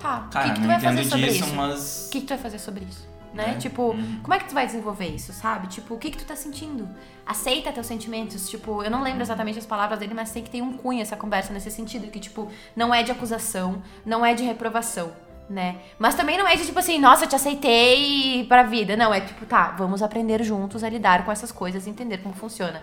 [0.00, 1.54] tá, o que, que tu não vai fazer sobre disso, isso?
[1.54, 2.06] mas.
[2.08, 3.06] O que, que tu vai fazer sobre isso?
[3.32, 3.52] Né?
[3.52, 3.58] É.
[3.58, 4.18] Tipo, Uhum.
[4.22, 5.68] como é que tu vai desenvolver isso, sabe?
[5.68, 6.88] Tipo, o que que tu tá sentindo?
[7.24, 8.48] Aceita teus sentimentos.
[8.48, 11.16] Tipo, eu não lembro exatamente as palavras dele, mas sei que tem um cunho essa
[11.16, 12.10] conversa nesse sentido.
[12.10, 15.12] Que, tipo, não é de acusação, não é de reprovação,
[15.48, 15.76] né?
[15.98, 18.96] Mas também não é de, tipo assim, nossa, te aceitei pra vida.
[18.96, 22.34] Não, é tipo, tá, vamos aprender juntos a lidar com essas coisas e entender como
[22.34, 22.82] funciona.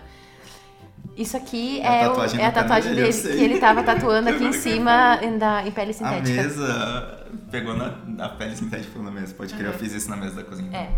[1.16, 3.58] Isso aqui É a é, o- tatuagem é a tatuagem dele, eu dele, que ele
[3.60, 6.42] tava tatuando aqui em eu cima em, da, em pele A sintética.
[6.42, 9.34] mesa pegou na, na pele sintética na mesa.
[9.34, 10.76] Pode crer, eu fiz isso na mesa da cozinha.
[10.76, 10.88] É.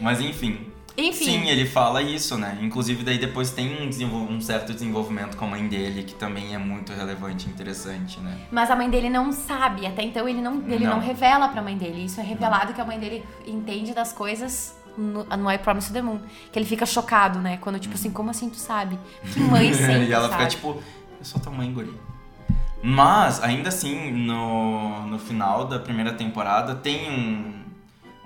[0.00, 0.72] Mas enfim.
[0.98, 1.24] Enfim.
[1.26, 2.58] Sim, ele fala isso, né?
[2.62, 6.54] Inclusive, daí depois tem um, desenvol- um certo desenvolvimento com a mãe dele, que também
[6.54, 8.38] é muito relevante e interessante, né?
[8.50, 10.92] Mas a mãe dele não sabe, até então ele não, ele não.
[10.96, 11.00] Não.
[11.00, 12.04] revela pra mãe dele.
[12.06, 16.00] Isso é revelado que a mãe dele entende das coisas no, no I Promise the
[16.00, 16.20] Moon.
[16.50, 17.58] Que ele fica chocado, né?
[17.60, 18.98] Quando, tipo assim, como assim tu sabe?
[19.34, 20.44] Que mãe sempre e ela sabe.
[20.44, 20.68] fica tipo,
[21.18, 21.92] eu sou tua mãe, guri.
[22.82, 27.65] Mas, ainda assim, no, no final da primeira temporada, tem um-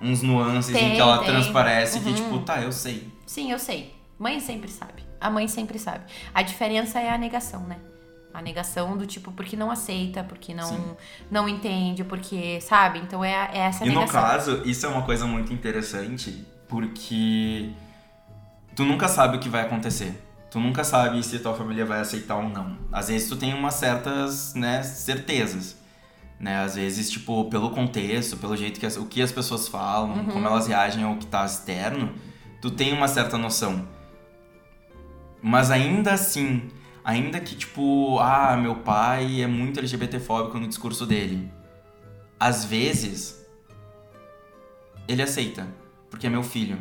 [0.00, 1.28] uns nuances Tem, em que ela tem.
[1.28, 2.14] transparece que, Uhum.
[2.14, 3.12] tipo, tá, eu sei.
[3.26, 3.94] Sim, eu sei.
[4.18, 5.02] Mãe sempre sabe.
[5.20, 6.04] A mãe sempre sabe.
[6.34, 7.76] A diferença é a negação, né?
[8.32, 10.96] A negação do tipo, porque não aceita, porque não, Sim.
[11.30, 13.00] não entende, porque, sabe?
[13.00, 14.20] Então é, é essa E no negação.
[14.22, 17.70] caso, isso é uma coisa muito interessante, porque
[18.76, 20.22] tu nunca sabe o que vai acontecer.
[20.50, 22.76] Tu nunca sabe se tua família vai aceitar ou não.
[22.92, 25.76] Às vezes tu tem umas certas, né, certezas.
[26.40, 26.56] Né?
[26.64, 30.24] Às vezes, tipo, pelo contexto, pelo jeito que as, o que as pessoas falam, Uhum.
[30.24, 32.14] como elas reagem ao que tá externo,
[32.62, 33.86] tu tem uma certa noção.
[35.42, 36.68] Mas ainda assim,
[37.04, 41.50] ainda que, tipo, ah, meu pai é muito LGBTfóbico no discurso dele.
[42.38, 43.46] Às vezes,
[45.06, 45.66] ele aceita,
[46.10, 46.78] porque é meu filho.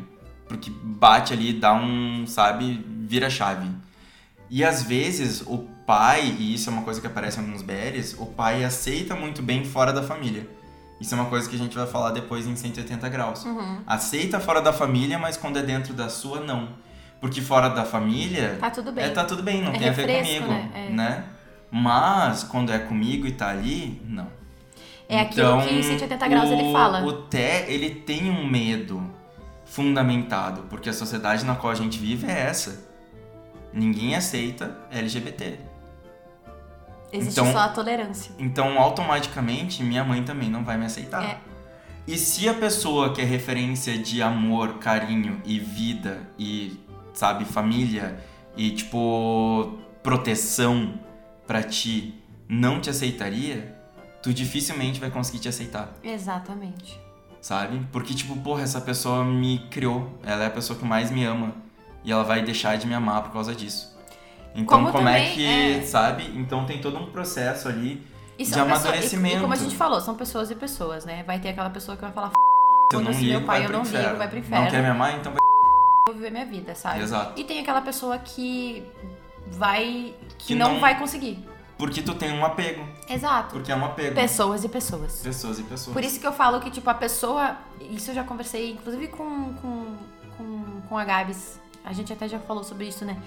[0.48, 3.70] Porque bate ali, dá um, sabe, vira chave.
[4.50, 8.14] E às vezes o pai, e isso é uma coisa que aparece em alguns BRs,
[8.20, 10.48] o pai aceita muito bem fora da família.
[11.02, 13.44] Isso é uma coisa que a gente vai falar depois em 180 graus.
[13.44, 13.80] Uhum.
[13.88, 16.70] Aceita fora da família, mas quando é dentro da sua, não.
[17.20, 18.58] Porque fora da família.
[18.60, 19.04] Tá tudo bem.
[19.04, 20.54] É, tá tudo bem, não É tem a ver refresco, comigo.
[20.54, 20.70] né?
[20.76, 20.90] É.
[20.92, 21.24] né?
[21.72, 24.28] Mas quando é comigo e tá ali, não.
[25.08, 27.04] É aquilo que em 180 graus ele o- fala.
[27.04, 29.02] O Té, ele tem um medo
[29.66, 32.88] fundamentado, porque a sociedade na qual a gente vive é essa.
[33.74, 35.68] Ninguém aceita LGBT.
[37.12, 38.32] Existe então- só a tolerância.
[38.38, 41.24] Então, automaticamente, minha mãe também não vai me aceitar.
[41.24, 41.38] É.
[42.08, 46.80] E se a pessoa que é referência de amor, carinho e vida e,
[47.14, 48.20] sabe, família
[48.58, 50.96] e, tipo, proteção
[51.46, 52.16] pra ti
[52.48, 53.76] não te aceitaria,
[54.24, 57.00] tu dificilmente vai conseguir te aceitar, Exatamente.
[57.42, 57.80] sabe?
[57.92, 61.54] Porque, tipo, porra, essa pessoa me criou, ela é a pessoa que mais me ama
[62.04, 63.98] e ela vai deixar de me amar por causa disso.
[64.56, 66.24] Então, Como como, é também que, é- sabe?
[66.36, 67.96] Então tem todo um processo ali
[68.38, 69.36] de pessoas- amadurecimento.
[69.36, 71.24] E, e como a gente falou, são pessoas e pessoas, né?
[71.24, 72.30] Vai ter aquela pessoa que vai falar,
[72.92, 74.18] Se eu não ligo, meu pai, eu não ligo, inferno.
[74.18, 74.64] vai pro inferno.
[74.66, 75.40] Não quer me amar, então vai
[76.08, 77.02] vou viver minha vida, sabe?
[77.02, 77.40] Exato.
[77.40, 78.84] E tem aquela pessoa que
[79.52, 80.16] vai.
[80.38, 81.46] que, Que não, não- vai conseguir.
[81.78, 82.84] Porque tu tem um apego.
[83.08, 83.54] Exato.
[83.54, 84.14] Porque é um apego.
[84.16, 85.22] Pessoas e pessoas.
[85.22, 85.94] Pessoas e pessoas.
[85.94, 87.56] Por isso que eu falo que, tipo, a pessoa.
[87.80, 89.96] Isso eu já conversei, inclusive, com, com,
[90.38, 91.58] com, com a Gabs.
[91.86, 93.18] A gente até já falou sobre isso, né?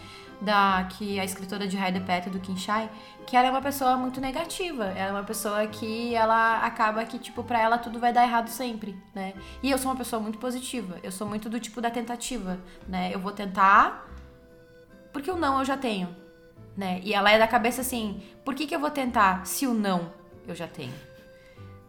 [0.43, 2.91] Da, que a escritora de Raio de Pet, do Kinshai,
[3.25, 4.87] que ela é uma pessoa muito negativa.
[4.87, 8.49] Ela é uma pessoa que ela acaba que, tipo, pra ela tudo vai dar errado
[8.49, 9.35] sempre, né?
[9.63, 10.99] E eu sou uma pessoa muito positiva.
[11.01, 13.15] Eu sou muito do tipo da tentativa, né?
[13.15, 14.09] Eu vou tentar
[15.13, 16.09] porque o não eu já tenho,
[16.77, 17.01] né?
[17.05, 20.11] E ela é da cabeça assim, por que, que eu vou tentar se o não
[20.49, 21.12] eu já tenho?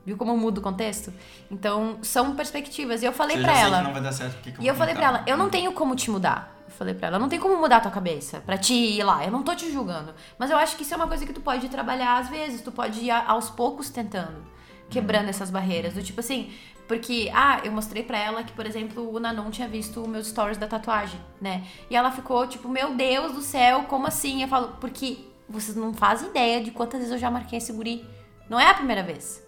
[0.05, 1.13] Viu como muda o contexto?
[1.49, 3.01] Então, são perspectivas.
[3.01, 3.81] E eu falei sei ela.
[3.81, 5.17] não vai dar certo, por que que eu E eu falei pra tentar?
[5.19, 6.61] ela, eu não tenho como te mudar.
[6.67, 9.23] Eu falei pra ela, não tenho como mudar a tua cabeça pra te ir lá.
[9.23, 10.13] Eu não tô te julgando.
[10.37, 12.61] Mas eu acho que isso é uma coisa que tu pode trabalhar às vezes.
[12.61, 14.43] Tu pode ir aos poucos tentando.
[14.89, 15.93] Quebrando essas barreiras.
[15.93, 16.51] Do tipo assim,
[16.87, 20.57] porque, ah, eu mostrei pra ela que, por exemplo, o Nanon tinha visto meus stories
[20.57, 21.63] da tatuagem, né?
[21.89, 24.41] E ela ficou tipo, meu Deus do céu, como assim?
[24.41, 28.05] Eu falo, porque vocês não fazem ideia de quantas vezes eu já marquei esse guri.
[28.49, 29.42] Não é a primeira vez.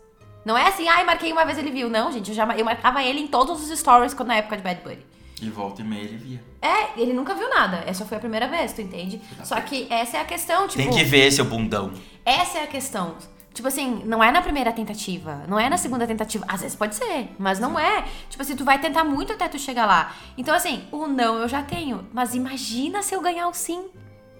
[0.45, 1.89] Não é assim, ai, marquei uma vez ele viu.
[1.89, 4.63] Não, gente, eu, já, eu marcava ele em todos os stories quando na época de
[4.63, 5.05] Bad Buddy.
[5.41, 6.43] E volta e meia ele via.
[6.61, 7.83] É, ele nunca viu nada.
[7.85, 9.19] Essa foi a primeira vez, tu entende?
[9.43, 10.81] Só que essa é a questão, tipo.
[10.81, 11.91] Tem que ver, seu bundão.
[12.23, 13.15] Essa é a questão.
[13.53, 16.45] Tipo assim, não é na primeira tentativa, não é na segunda tentativa.
[16.47, 18.05] Às vezes pode ser, mas não é.
[18.29, 20.13] Tipo assim, tu vai tentar muito até tu chegar lá.
[20.37, 22.05] Então, assim, o não eu já tenho.
[22.13, 23.85] Mas imagina se eu ganhar o sim.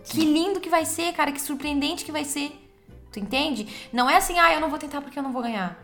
[0.03, 2.51] Que lindo que vai ser, cara, que surpreendente que vai ser.
[3.11, 3.67] Tu entende?
[3.91, 5.79] Não é assim, ah, eu não vou tentar porque eu não vou ganhar.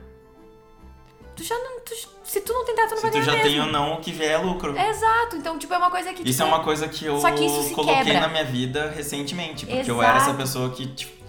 [1.42, 1.80] Tu já não.
[1.80, 3.26] tu- se tu não tentar, tu não Se vai tu ganhar.
[3.38, 3.68] já tem mesmo.
[3.68, 4.78] o não, o que vier é lucro.
[4.78, 5.36] Exato.
[5.36, 6.22] Então, tipo, é uma coisa que.
[6.22, 8.22] Isso tipo, é uma coisa que eu Só que isso se coloquei quebra.
[8.22, 9.66] na minha vida recentemente.
[9.66, 10.38] Porque eu era essa Exato.
[10.38, 11.22] pessoa que, tipo.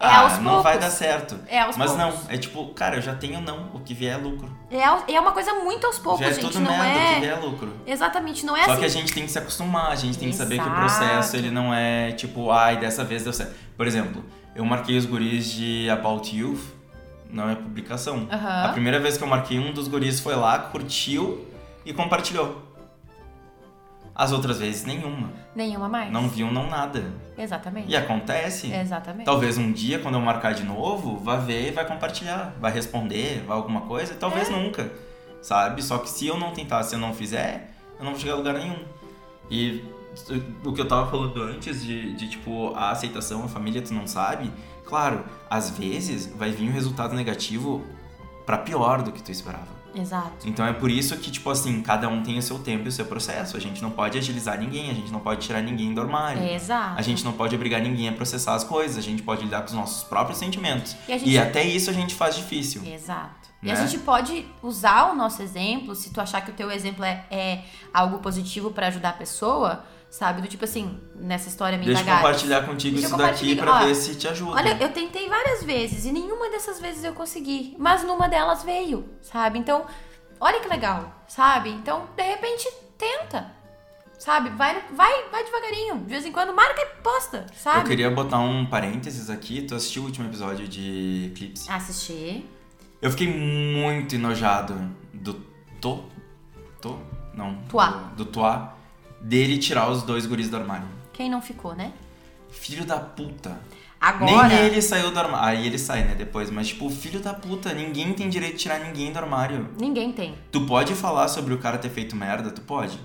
[0.00, 1.38] É ah, não vai dar certo.
[1.48, 2.14] É aos Mas poucos.
[2.24, 4.54] não, é tipo, cara, eu já tenho não, o que vier é lucro.
[4.70, 6.42] É, é uma coisa muito aos poucos, já é gente.
[6.46, 7.20] tudo não merda, o que é.
[7.20, 7.72] vier é lucro.
[7.86, 8.80] Exatamente, não é Só assim.
[8.80, 10.80] que a gente tem que se acostumar, a gente tem que saber que o Exato.
[10.80, 13.54] processo ele não é tipo, ai, dessa vez deu certo.
[13.78, 14.22] Por exemplo,
[14.54, 16.60] eu marquei os guris de About Youth,
[17.34, 18.28] não é publicação.
[18.30, 18.64] Aham.
[18.64, 21.46] A primeira vez que eu marquei, um dos guris foi lá, curtiu
[21.84, 22.62] e compartilhou.
[24.14, 25.28] As outras vezes, nenhuma.
[25.56, 26.12] Nenhuma mais.
[26.12, 27.12] Não viu, não nada.
[27.36, 27.90] Exatamente.
[27.90, 28.72] E acontece.
[28.72, 29.24] Exatamente.
[29.24, 33.42] Talvez um dia, quando eu marcar de novo, vá ver e vai compartilhar, vai responder,
[33.44, 34.52] vai alguma coisa, talvez É.
[34.52, 34.92] nunca,
[35.42, 35.82] sabe?
[35.82, 38.36] Só que se eu não tentar, se eu não fizer, eu não vou chegar a
[38.36, 38.78] lugar nenhum.
[39.50, 39.82] E
[40.64, 44.06] o que eu tava falando antes de, de tipo, a aceitação, a família, tu não
[44.06, 44.48] sabe,
[44.84, 47.82] claro, às vezes vai vir um resultado negativo
[48.46, 49.74] pra pior do que tu esperava.
[49.96, 50.48] Exato.
[50.48, 52.92] Então é por isso que, tipo assim, cada um tem o seu tempo e o
[52.92, 53.56] seu processo.
[53.56, 56.42] A gente não pode agilizar ninguém, a gente não pode tirar ninguém do armário.
[56.42, 56.98] Exato.
[56.98, 59.68] A gente não pode obrigar ninguém a processar as coisas, a gente pode lidar com
[59.68, 60.96] os nossos próprios sentimentos.
[61.08, 62.82] E gente- E até isso a gente faz difícil.
[62.84, 63.48] Exato.
[63.62, 63.72] E Né?
[63.72, 67.24] a gente pode usar o nosso exemplo, se tu achar que o teu exemplo é,
[67.30, 67.62] é
[67.94, 69.84] algo positivo pra ajudar a pessoa,
[70.14, 70.40] sabe?
[70.40, 73.72] Do tipo assim, nessa história minha Deixa eu da compartilhar contigo Deixa isso daqui pra
[73.72, 74.52] Ó, ver se te ajuda.
[74.52, 79.08] Olha, eu tentei várias vezes e nenhuma dessas vezes eu consegui, mas numa delas veio,
[79.20, 79.58] sabe?
[79.58, 79.84] Então,
[80.38, 81.70] olha que legal, sabe?
[81.70, 83.52] Então, de repente, tenta.
[84.16, 84.50] Sabe?
[84.50, 85.96] Vai, vai, vai devagarinho.
[85.98, 87.80] De vez em quando marca e posta, sabe?
[87.80, 89.62] Eu queria botar um parênteses aqui.
[89.62, 91.70] Tu assistiu o último episódio de Eclipse?
[91.70, 92.48] Assistir.
[93.02, 94.74] Eu fiquei muito enojado
[95.12, 95.34] do
[95.80, 96.04] To.
[96.80, 97.00] To?
[97.34, 97.56] Não.
[97.68, 98.12] Tuá.
[98.16, 98.74] Do, do.
[99.24, 100.86] Dele tirar os dois guris do armário.
[101.10, 101.94] Quem não ficou, né?
[102.50, 103.58] Filho da puta.
[103.98, 104.48] Agora.
[104.48, 105.46] Nem ele saiu do armário.
[105.46, 106.50] Aí ele sai, né, depois.
[106.50, 109.70] Mas, tipo, filho da puta, ninguém tem direito de tirar ninguém do armário.
[109.80, 110.34] Ninguém tem.
[110.52, 112.50] Tu pode falar sobre o cara ter feito merda?
[112.50, 113.00] Tu pode.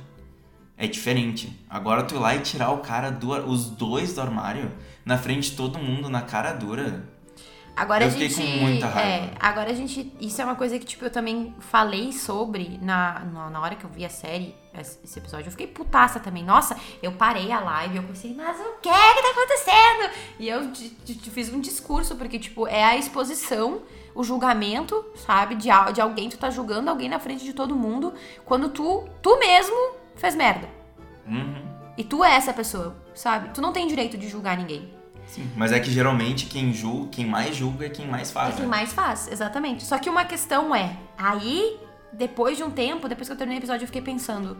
[0.75, 1.57] É diferente.
[1.69, 4.73] Agora tu ir lá e tirar o cara, do, os dois do armário,
[5.05, 7.07] na frente de todo mundo, na cara dura.
[7.79, 8.35] Agora Eu a gente.
[8.35, 9.09] com muita raiva.
[9.09, 10.11] É, agora a gente.
[10.19, 13.85] Isso é uma coisa que, tipo, eu também falei sobre na, na, na hora que
[13.85, 15.47] eu vi a série, esse episódio.
[15.47, 16.43] Eu fiquei putaça também.
[16.43, 20.13] Nossa, eu parei a live, eu pensei, mas o que que tá acontecendo?
[20.37, 20.69] E eu
[21.31, 23.81] fiz um discurso, porque, tipo, é a exposição,
[24.13, 25.55] o julgamento, sabe?
[25.55, 28.13] De, de alguém, tu tá julgando alguém na frente de todo mundo,
[28.43, 30.67] quando tu, tu mesmo fez merda.
[31.25, 31.63] Uhum.
[31.97, 33.51] E tu é essa pessoa, sabe?
[33.53, 34.98] Tu não tem direito de julgar ninguém.
[35.29, 35.47] Sim.
[35.55, 38.49] Mas é que geralmente quem julga, quem mais julga é quem mais faz.
[38.49, 38.67] É quem né?
[38.67, 39.85] mais faz, exatamente.
[39.85, 41.79] Só que uma questão é, aí,
[42.11, 44.57] depois de um tempo, depois que eu terminei o episódio, eu fiquei pensando,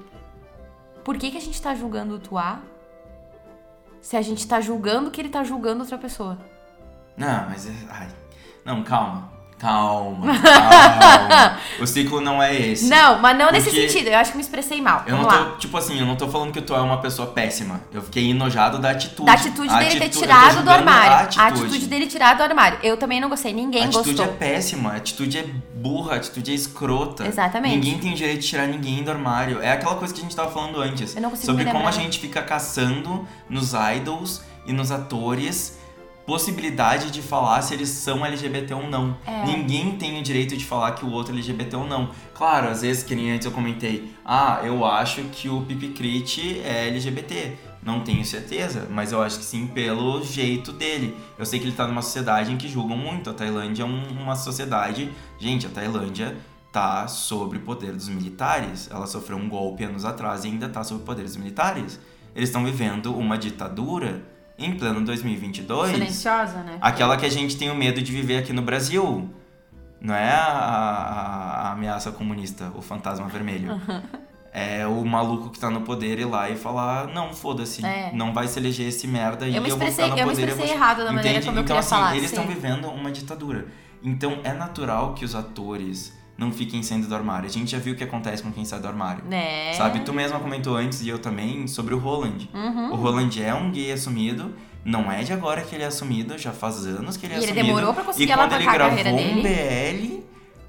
[1.03, 2.61] por que, que a gente tá julgando o Tuá
[3.99, 6.37] se a gente tá julgando que ele tá julgando outra pessoa?
[7.17, 7.67] Não, mas.
[7.67, 8.07] é- Ai.
[8.63, 9.38] Não, calma.
[9.59, 11.57] Calma, calma.
[11.81, 12.87] o ciclo não é esse.
[12.89, 15.03] Não, mas não nesse Porque- sentido, eu acho que me expressei mal.
[15.05, 15.55] Eu não Vamos tô, lá.
[15.57, 17.81] tipo assim, eu não tô falando que tu é uma pessoa péssima.
[17.93, 19.25] Eu fiquei enojado da atitude.
[19.25, 21.11] Da atitude A dele ter atitude- eu tô tirado do julgando armário.
[21.37, 21.87] A atitude.
[21.87, 22.79] dele tirado do armário.
[22.81, 24.25] Eu também não gostei, ninguém A atitude gostou.
[24.33, 25.45] é péssima, a atitude é
[25.75, 27.27] burra, a atitude é escrota.
[27.27, 27.75] Exatamente.
[27.75, 29.61] Ninguém tem direito de tirar ninguém do armário.
[29.61, 31.15] É aquela coisa que a gente tava falando antes.
[31.15, 35.78] Eu não consigo sobre me como a gente fica caçando nos idols e nos atores
[36.29, 39.17] possibilidade de falar se eles são LGBT ou não.
[39.25, 39.45] É.
[39.47, 42.11] Ninguém tem o direito de falar que o outro é LGBT ou não.
[42.35, 46.87] Claro, às vezes, que nem antes eu comentei, ah, eu acho que o Pipicrit é
[46.87, 47.53] LGBT.
[47.81, 51.17] Não tenho certeza, mas eu acho que sim pelo jeito dele.
[51.37, 53.29] Eu sei que ele tá numa sociedade em que julgam muito.
[53.31, 55.09] A Tailândia é um- uma sociedade.
[55.39, 56.37] Gente, a Tailândia
[56.71, 58.87] tá sob o poder dos militares.
[58.91, 61.99] Ela sofreu um golpe anos atrás e ainda tá sob o poder dos militares.
[62.35, 64.21] Eles estão vivendo uma ditadura
[64.59, 65.91] em pleno 2022.
[65.91, 66.77] Silenciosa, né?
[66.81, 69.29] Aquela que a gente tem o medo de viver aqui no Brasil.
[70.01, 73.79] Não é a, a- a ameaça comunista, o fantasma vermelho.
[74.51, 78.09] É o maluco que tá no poder ir lá e falar, não, foda-se, É.
[78.15, 80.31] não vai se eleger esse merda e Eu me eu vou ficar no eu me
[80.31, 80.41] poder.
[80.41, 80.75] e expressei vou...
[80.75, 81.45] errado da maneira Entende?
[81.45, 82.15] como eu então, queria assim, falar.
[82.17, 83.67] eles estão vivendo uma ditadura.
[84.01, 87.47] Então é natural que os atores não fiquem saindo do armário.
[87.49, 89.23] A gente já viu o que acontece com quem sai do armário.
[89.25, 89.73] Né?
[89.73, 92.49] Sabe, tu mesma comentou antes e eu também sobre o Roland.
[92.53, 92.91] Uhum.
[92.93, 94.53] O Roland é um gay assumido,
[94.85, 97.39] não é de agora que ele é assumido, já faz anos que ele é E
[97.43, 97.67] ele assumido.
[97.67, 100.23] demorou pra conseguir e quando ele gravou um BL,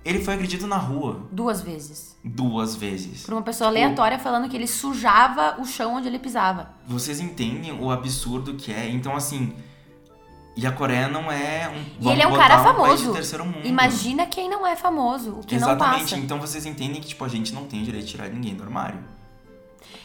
[0.05, 2.19] ele foi agredido na rua Duas vezes.
[2.25, 3.23] duas vezes.
[3.23, 6.71] Por uma pessoa Tipo, aleatória falando que ele sujava o chão onde ele pisava.
[6.87, 8.89] Vocês entendem o absurdo que é?
[8.89, 9.53] Então, assim.
[10.57, 12.09] E a Coreia não é um.
[12.09, 13.07] E ele é um cara famoso.
[13.07, 13.65] de terceiro mundo.
[13.67, 15.91] Imagina quem não é famoso, o que Exatamente.
[15.93, 16.17] não passa.
[16.19, 18.99] Então vocês entendem que, tipo, a gente não tem direito de tirar ninguém do armário.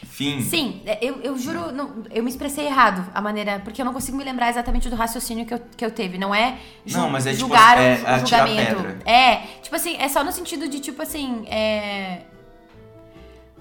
[0.04, 0.40] Fim.
[0.40, 3.92] Sim, é, eu, eu juro, não, eu me expressei errado a maneira, porque eu não
[3.92, 6.16] consigo me lembrar exatamente do raciocínio que eu, que eu teve.
[6.16, 8.82] Não é, ju- Não, mas é tipo, julgar é o, atirar julgamento.
[8.82, 8.98] pedra.
[9.04, 12.22] É, tipo assim, é só no sentido de, tipo assim, é.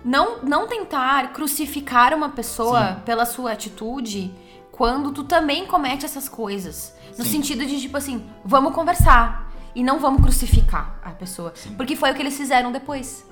[0.04, 3.00] Não, não tentar crucificar uma pessoa Sim.
[3.06, 4.32] pela sua atitude
[4.76, 6.94] quando tu também comete essas coisas.
[7.18, 7.32] No Sim.
[7.32, 9.52] sentido de, tipo assim, vamos conversar.
[9.74, 11.52] E não vamos crucificar a pessoa.
[11.56, 11.74] Sim.
[11.76, 13.26] Porque foi o que eles fizeram depois.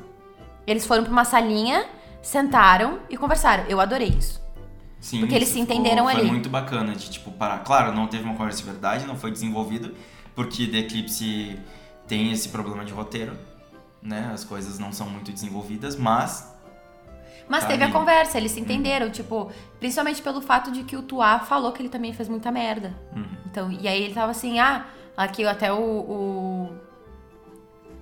[0.67, 1.85] Eles foram pra uma salinha,
[2.21, 3.63] sentaram e conversaram.
[3.69, 4.41] Eu adorei isso.
[4.99, 6.25] Sim, Porque eles se ficou- entenderam foi ali.
[6.27, 7.59] muito bacana de, tipo, parar.
[7.59, 9.93] Claro, não teve uma conversa de verdade, não foi desenvolvido,
[10.35, 11.59] porque The Eclipse
[12.07, 13.37] tem esse problema de roteiro,
[14.01, 14.29] né?
[14.33, 16.52] As coisas não são muito desenvolvidas, mas
[17.53, 17.85] Mas Tá teve a.
[17.87, 17.93] Uhum.
[17.93, 21.89] conversa, eles se entenderam, tipo, principalmente pelo fato de que o Tuá falou que ele
[21.89, 22.91] também fez muita merda.
[23.15, 23.25] Uhum.
[23.45, 24.85] Então, e aí ele tava assim, ah,
[25.15, 26.69] aqui até o, o-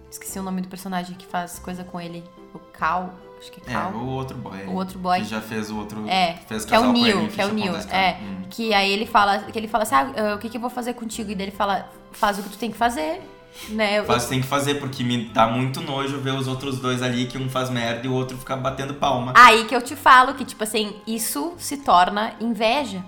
[0.10, 2.24] Esqueci o nome do personagem que faz coisa com ele.
[2.54, 3.92] O Cal, acho que é é, Cal.
[3.92, 4.64] o outro boy.
[4.68, 5.20] O outro boy.
[5.20, 6.08] Que já fez o outro.
[6.08, 7.98] É, fez que é o Neil, que é o Neil, Escada.
[7.98, 8.18] é.
[8.22, 8.44] Hum.
[8.50, 10.94] Que aí ele fala, que ele fala assim, ah, o que, que eu vou fazer
[10.94, 11.30] contigo?
[11.32, 13.22] E daí ele fala, faz o que tu tem que fazer,
[13.70, 14.00] né?
[14.00, 17.26] Eu- Faz, tem que fazer, porque me dá muito nojo ver os outros dois ali,
[17.28, 19.34] que um faz merda e o outro fica batendo palma.
[19.36, 23.04] Aí que eu te falo que, tipo assim, isso se torna inveja.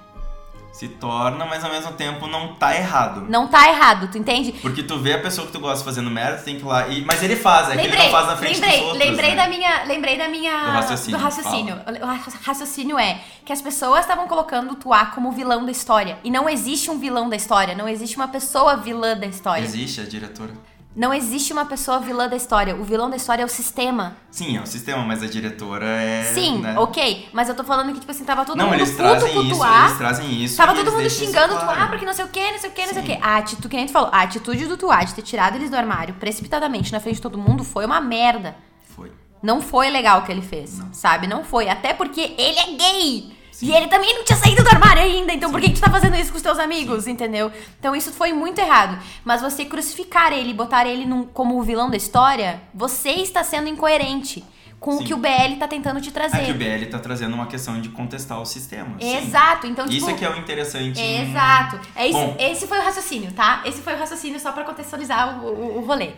[0.73, 3.25] Se torna, mas ao mesmo tempo não tá errado.
[3.29, 4.53] Não tá errado, tu entende?
[4.53, 6.87] Porque tu vê a pessoa que tu gosta fazendo merda, tu tem que ir lá
[6.87, 7.05] e.
[7.05, 9.07] Mas ele faz, é que ele lembrei, não faz na frente lembrei, dos outros.
[9.07, 9.35] lembrei né?
[9.35, 11.75] da minha, lembrei da minha Do raciocínio, do raciocínio.
[12.01, 16.17] O ra- raciocínio é que as pessoas estavam colocando o Tuá como vilão da história
[16.23, 19.63] e não existe um vilão da história, não existe uma pessoa vilã da história.
[19.63, 20.53] Existe a diretora.
[20.95, 22.75] Não existe uma pessoa vilã da história.
[22.75, 24.15] O vilão da história é o sistema.
[24.29, 26.23] Sim, é o sistema, mas a diretora é.
[26.35, 26.77] Sim, né?
[26.77, 29.33] ok, mas eu tô falando que tipo assim tava todo Não, mundo eles puto trazem
[29.33, 29.85] com o isso, Tuá.
[29.85, 30.57] eles trazem isso.
[30.57, 31.75] Tava todo mundo xingando o claro.
[31.77, 33.15] Tuá porque não sei o que, não sei o que, não sei o Sim.
[33.15, 33.23] que.
[33.23, 35.75] A atitude, que nem tu falou, a atitude do Tuá de ter tirado eles do
[35.75, 38.55] armário precipitadamente na frente de todo mundo foi uma merda.
[38.95, 39.11] Foi.
[39.41, 40.93] Não foi legal o que ele fez, Não.
[40.93, 41.25] sabe?
[41.25, 41.69] Não foi.
[41.69, 43.33] Até porque ele é gay.
[43.61, 45.31] E ele também não tinha saído do armário ainda.
[45.33, 47.51] Então por que, que tu tá fazendo isso com os teus amigos, entendeu?
[47.79, 48.97] Então isso foi muito errado.
[49.23, 53.43] Mas você crucificar ele e botar ele num- como o vilão da história, você está
[53.43, 54.43] sendo incoerente.
[54.83, 55.03] com Sim.
[55.03, 56.41] o que o BL tá tentando te trazer.
[56.41, 58.97] É que o BL tá trazendo uma questão de contestar o sistema.
[58.99, 59.15] sim.
[59.15, 60.99] Exato, então tipo Isso é que é o interessante.
[60.99, 61.79] em- Exato.
[61.95, 62.35] É isso, Bom.
[62.37, 63.61] esse foi o raciocínio, tá?
[63.63, 66.09] Esse foi o raciocínio só pra contextualizar o, o, o rolê.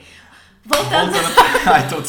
[0.65, 1.11] Voltando.
[1.11, 2.05] Voltando Ai, todo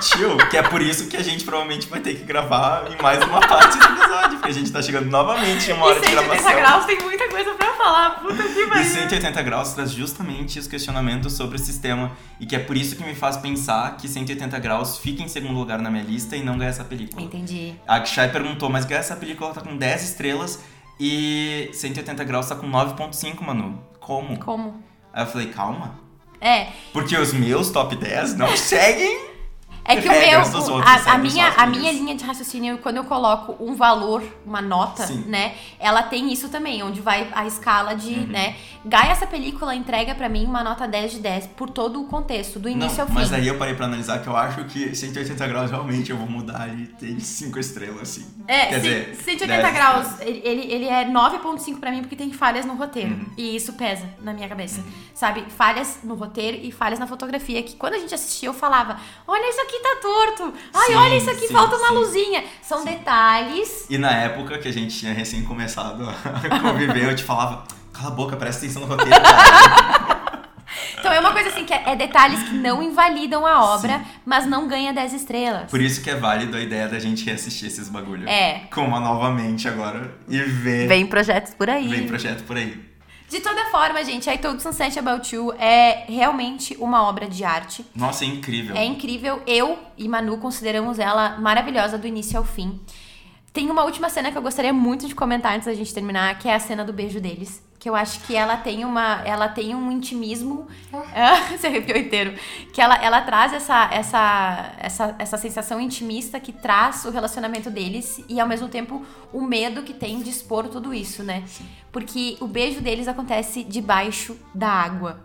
[0.00, 3.22] Tio, que é por isso que a gente provavelmente vai ter que gravar em mais
[3.22, 6.06] uma parte do episódio, porque a gente tá chegando novamente em uma hora e de
[6.06, 6.60] 180 gravação.
[6.60, 8.10] graus tem muita coisa pra falar.
[8.20, 8.84] Puta que E pariu.
[8.84, 13.04] 180 graus traz justamente os questionamentos sobre o sistema, e que é por isso que
[13.04, 16.56] me faz pensar que 180 graus fica em segundo lugar na minha lista e não
[16.56, 17.22] ganha essa película.
[17.22, 17.74] Entendi.
[17.86, 20.62] A Kshai perguntou, mas ganha essa película tá com 10 estrelas
[20.98, 23.82] e 180 graus tá com 9.5, Manu.
[24.00, 24.38] Como?
[24.38, 24.82] Como?
[25.12, 26.09] Aí eu falei, calma.
[26.40, 29.29] É, Porque os meus top 10 não seguem
[29.84, 33.04] É que o meu, outros, a, a minha, a minha linha de raciocínio, quando eu
[33.04, 35.24] coloco um valor, uma nota, Sim.
[35.26, 35.54] né?
[35.78, 38.26] Ela tem isso também, onde vai a escala de, Uhum.
[38.26, 38.56] né?
[38.84, 42.58] Gaia, essa película entrega pra mim uma nota 10 de 10 por todo o contexto,
[42.58, 43.14] do início não, ao fim.
[43.14, 46.28] mas aí eu parei pra analisar que eu acho que 180 graus realmente eu vou
[46.28, 48.26] mudar ali, tem 5 estrelas, assim.
[48.48, 52.16] É, Quer cem- dizer, 180 10 graus, ele, ele, ele é 9.5 pra mim porque
[52.16, 53.10] tem falhas no roteiro.
[53.10, 53.26] Uhum.
[53.36, 54.82] E isso pesa na minha cabeça.
[55.14, 55.44] Sabe?
[55.50, 57.62] Falhas no roteiro e falhas na fotografia.
[57.62, 60.52] Que quando a gente assistia, eu falava: Olha, isso aqui tá torto.
[60.74, 61.94] Ai, Sim, olha, isso aqui sim, falta uma sim.
[61.94, 62.44] luzinha.
[62.62, 63.86] São detalhes.
[63.88, 68.08] E na época que a gente tinha recém começado a conviver, eu te falava, cala
[68.08, 69.12] a boca, presta atenção no roteiro.
[70.98, 74.46] Então é uma coisa assim que é, é detalhes que não invalidam a obra, mas
[74.46, 75.70] não ganha 10 estrelas.
[75.70, 78.28] Por isso que é válido a ideia da gente reassistir esses bagulho.
[78.28, 78.66] É.
[78.70, 80.86] Com uma novamente agora e ver.
[80.88, 81.88] Vem projetos por aí.
[81.88, 82.89] Vem projeto por aí.
[83.30, 87.86] De toda forma, gente, I Told Sunset About You é realmente uma obra de arte.
[87.94, 88.74] Nossa, é incrível.
[88.74, 89.40] É incrível.
[89.46, 92.80] Eu e Manu consideramos ela maravilhosa do início ao fim.
[93.52, 96.48] Tem uma última cena que eu gostaria muito de comentar antes da gente terminar, que
[96.48, 97.62] é a cena do beijo deles.
[97.80, 99.22] Que eu acho que ela tem uma.
[99.24, 100.68] Ela tem um intimismo.
[100.92, 102.34] Ah, Você arrepiou inteiro.
[102.74, 108.22] Que ela, ela traz essa, essa, essa, essa sensação intimista que traz o relacionamento deles
[108.28, 109.02] e ao mesmo tempo
[109.32, 111.42] o medo que tem de expor tudo isso, né?
[111.90, 115.24] Porque o beijo deles acontece debaixo da água.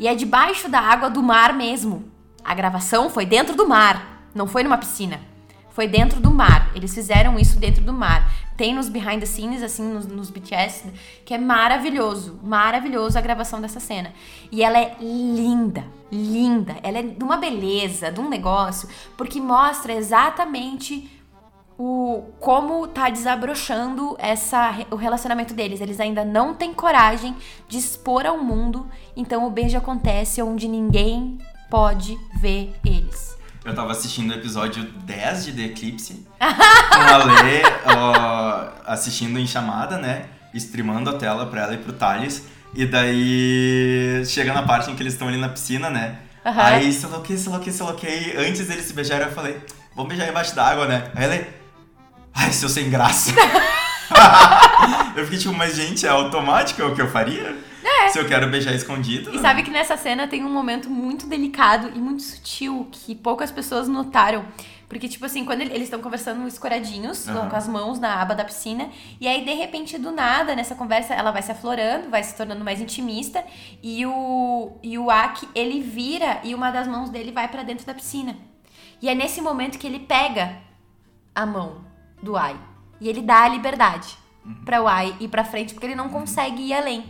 [0.00, 2.10] E é debaixo da água do mar mesmo.
[2.42, 5.20] A gravação foi dentro do mar, não foi numa piscina.
[5.70, 6.70] Foi dentro do mar.
[6.74, 8.30] Eles fizeram isso dentro do mar.
[8.60, 10.92] Tem nos behind the scenes, assim, nos, nos BTS,
[11.24, 12.38] que é maravilhoso.
[12.42, 14.12] Maravilhoso a gravação dessa cena.
[14.52, 15.82] E ela é linda,
[16.12, 16.76] linda.
[16.82, 18.86] Ela é de uma beleza, de um negócio,
[19.16, 21.10] porque mostra exatamente
[21.78, 25.80] o como tá desabrochando essa, o relacionamento deles.
[25.80, 27.34] Eles ainda não têm coragem
[27.66, 28.86] de expor ao mundo,
[29.16, 31.38] então o beijo acontece onde ninguém
[31.70, 33.39] pode ver eles.
[33.64, 39.46] Eu tava assistindo o episódio 10 de The Eclipse, com a Lê ó, assistindo em
[39.46, 40.24] chamada, né?
[40.54, 42.44] Streamando a tela pra ela e pro Thales.
[42.74, 46.18] E daí chega na parte em que eles estão ali na piscina, né?
[46.44, 46.62] Aham.
[46.62, 48.06] Aí, sei lá o que, sei lá o que, sei lá o que.
[48.06, 49.60] E Antes deles se beijarem, eu falei,
[49.94, 51.10] vamos beijar embaixo d'água, né?
[51.14, 51.46] Aí ela,
[52.34, 53.32] ai, seu sem graça.
[55.14, 57.54] eu fiquei tipo, mas gente, é automático, é o que eu faria?
[58.08, 59.34] Se eu quero beijar escondido.
[59.34, 63.50] E sabe que nessa cena tem um momento muito delicado e muito sutil que poucas
[63.50, 64.44] pessoas notaram.
[64.88, 67.48] Porque, tipo assim, quando ele- eles estão conversando escoradinhos, Aham.
[67.48, 68.88] com as mãos na aba da piscina,
[69.20, 72.64] e aí, de repente, do nada, nessa conversa, ela vai se aflorando, vai se tornando
[72.64, 73.44] mais intimista,
[73.80, 77.86] e o, e o Aki, ele vira e uma das mãos dele vai pra dentro
[77.86, 78.36] da piscina.
[79.00, 80.56] E é nesse momento que ele pega
[81.32, 81.84] a mão
[82.20, 82.56] do Ai.
[83.00, 84.18] E ele dá a liberdade
[84.64, 87.04] pra o Ai ir pra frente, porque ele não consegue ir além.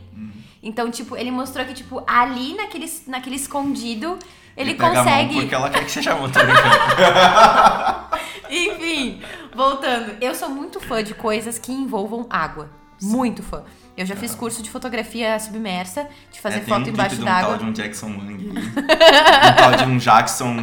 [0.63, 4.19] Então, tipo, ele mostrou que, tipo, ali naquele, naquele escondido,
[4.57, 5.35] ele, mão consegue.
[5.35, 8.11] porque ela quer que seja né, cara?
[8.51, 9.23] Enfim,
[9.55, 10.17] voltando.
[10.21, 12.69] Eu sou muito fã de coisas que envolvam água.
[13.03, 13.65] Muito fã.
[13.97, 17.23] Eu já fiz curso de fotografia submersa, de fazer É, um foto clipe embaixo de
[17.23, 18.49] um tal de um Jackson Wang.
[18.51, 20.57] um tal de um Jackson.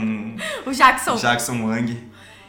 [0.66, 1.16] O Jackson.
[1.16, 2.08] Jackson Wang.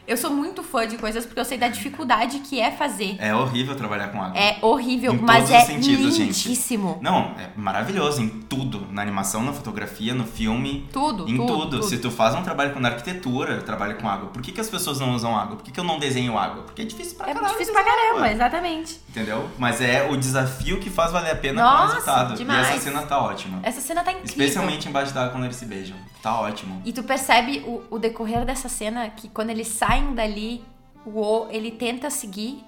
[0.08, 3.16] Eu sou muito fã de coisas porque eu sei da dificuldade que é fazer.
[3.18, 4.38] É horrível trabalhar com água.
[4.40, 6.48] É horrível, Em mas é os sentidos, gente.
[6.48, 6.98] lindíssimo.
[7.02, 8.86] Não, é maravilhoso em tudo.
[8.90, 10.88] Na animação, na fotografia, no filme.
[10.90, 11.70] Tudo, Em tudo, tudo.
[11.72, 11.82] tudo.
[11.82, 14.30] Se tu faz um trabalho com arquitetura, trabalha com água.
[14.30, 15.56] Por que, que as pessoas não usam água?
[15.56, 16.62] Por que, que eu não desenho água?
[16.62, 17.52] Porque é difícil pra É caralho.
[17.52, 18.32] difícil pra caramba, água.
[18.32, 19.00] exatamente.
[19.10, 19.46] Entendeu?
[19.58, 22.34] Mas é o desafio que faz valer a pena com o Nossa, resultado.
[22.34, 22.66] demais.
[22.66, 23.60] E essa cena tá ótima.
[23.62, 24.30] Essa cena tá incrível.
[24.30, 25.96] Especialmente embaixo d'água quando eles se beijam.
[26.22, 26.80] Tá ótimo.
[26.84, 30.64] E tu percebe o, o decorrer dessa cena que quando eles saem dali,
[31.04, 32.64] o O, ele tenta seguir,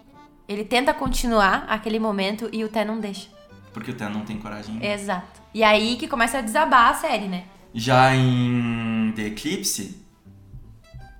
[0.49, 3.29] ele tenta continuar aquele momento e o Té não deixa.
[3.73, 4.85] Porque o Tan não tem coragem.
[4.85, 5.41] Exato.
[5.55, 7.45] E aí que começa a desabar a série, né?
[7.73, 10.05] Já em The Eclipse,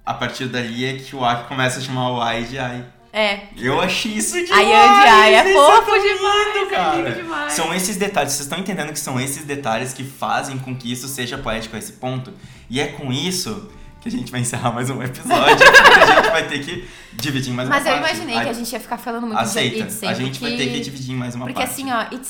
[0.05, 2.85] a partir dali é que o Aki começa a chamar o Ai de Ai.
[3.13, 3.49] É.
[3.57, 4.53] Eu achei isso demais!
[4.53, 6.97] A Yan de Ai é fofo muito demais, lindo, é cara.
[6.97, 7.53] lindo demais.
[7.53, 11.09] São esses detalhes, vocês estão entendendo que são esses detalhes que fazem com que isso
[11.09, 12.33] seja poético a esse ponto?
[12.69, 16.31] E é com isso que a gente vai encerrar mais um episódio, porque a gente
[16.31, 18.15] vai ter que dividir em mais Mas uma eu parte.
[18.15, 20.51] imaginei que a gente ia ficar falando muito Aceita, de It Say, a gente vai
[20.53, 21.71] porque- ter que dividir em mais uma Porque parte.
[21.73, 22.27] assim, ó, It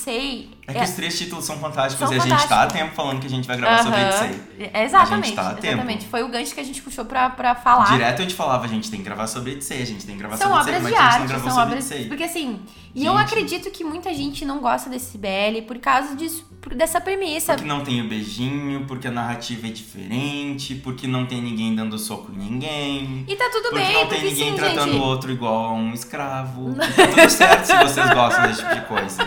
[0.72, 0.80] Say...
[0.80, 3.20] É que os três títulos são fantásticos São e a gente tá há tempo falando
[3.20, 4.18] que a gente vai gravar sobre It Aham.
[4.18, 4.40] Say.
[4.72, 5.66] É, Exatamente, A gente tá a tempo.
[5.74, 6.06] exatamente.
[6.06, 7.92] Foi o gancho que a gente puxou pra, pra falar.
[7.92, 10.20] Direto eu te falava, a gente tem que gravar sobre Say, a gente tem que
[10.20, 12.06] gravar São sobre obras mas de a gente não arte, gravou são sobre obras.
[12.08, 12.60] Porque assim,
[12.94, 13.22] e eu Gente.
[13.24, 17.54] acredito que muita gente não gosta desse BL por causa disso, por- dessa premissa.
[17.54, 21.96] Porque não tem o beijinho, porque a narrativa é diferente, porque não tem ninguém dando
[21.98, 23.24] soco em ninguém.
[23.28, 25.00] E tá tudo Porque bem, não tem porque ninguém sim, tratando gente.
[25.00, 26.70] o outro igual a um escravo.
[26.80, 29.26] E tá tudo certo se vocês gostam desse tipo de coisa.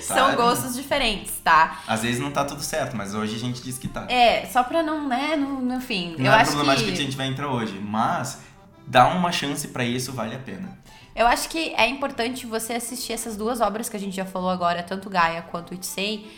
[0.00, 0.36] São sabe?
[0.36, 1.82] gostos diferentes, tá?
[1.86, 4.06] Às vezes não tá tudo certo, mas hoje a gente diz que tá.
[4.08, 6.16] É, só pra não, né, no, no fim.
[6.18, 6.96] Não eu é acho problemática que...
[6.96, 8.38] que a gente vai entrar hoje, mas
[8.86, 10.78] dar uma chance pra isso vale a pena.
[11.14, 14.50] Eu acho que é importante você assistir essas duas obras que a gente já falou
[14.50, 16.28] agora, tanto Gaia quanto It Say,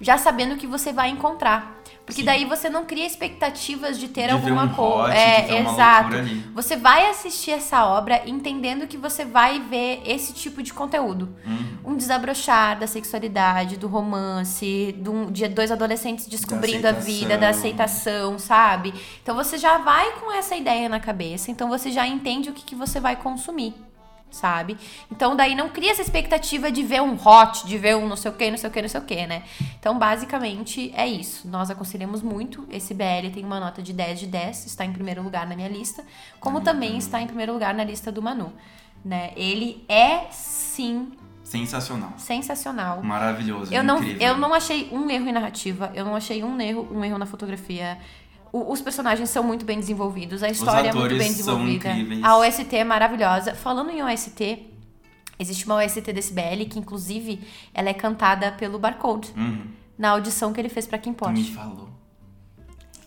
[0.00, 1.82] já sabendo o que você vai encontrar.
[2.06, 2.26] Porque Sim.
[2.26, 5.04] daí você não cria expectativas de ter De alguma um coisa.
[5.08, 6.16] hot, É, exato.
[6.54, 11.34] Você vai assistir essa obra entendendo que você vai ver esse tipo de conteúdo.
[11.46, 11.92] Uhum.
[11.92, 17.48] Um desabrochar da sexualidade, do romance, de, um- de dois adolescentes descobrindo a vida, da
[17.48, 18.92] aceitação, sabe?
[19.22, 22.64] Então você já vai com essa ideia na cabeça, então você já entende o que,
[22.64, 23.74] que você vai consumir.
[24.34, 24.76] Sabe?
[25.12, 28.32] Então, daí não cria essa expectativa de ver um hot, de ver um não sei
[28.32, 29.44] o que, não sei o que, não sei o que, né?
[29.78, 31.46] Então, basicamente, é isso.
[31.46, 32.66] Nós aconselhamos muito.
[32.68, 35.68] Esse BL tem uma nota de 10 de 10, está em primeiro lugar na minha
[35.68, 36.04] lista,
[36.40, 38.52] como também está em primeiro lugar na lista do Manu.
[39.04, 39.30] Né?
[39.36, 41.12] Ele é, sim,
[41.44, 42.14] Sensacional.
[42.16, 43.02] sensacional.
[43.04, 43.72] Maravilhoso.
[43.72, 44.26] Eu não, incrível.
[44.26, 47.26] eu não achei um erro em narrativa, eu não achei um erro, um erro na
[47.26, 47.98] fotografia.
[48.56, 51.88] O- os personagens são muito bem desenvolvidos, a história é muito bem desenvolvida.
[52.22, 53.52] A OST é maravilhosa.
[53.52, 54.70] Falando em OST,
[55.40, 57.40] existe uma OST desse BL que, inclusive,
[57.74, 59.66] ela é cantada pelo Barcode, Uhum.
[59.98, 61.52] na audição que ele fez pra Kim Tu me Porsche.
[61.52, 61.88] falou.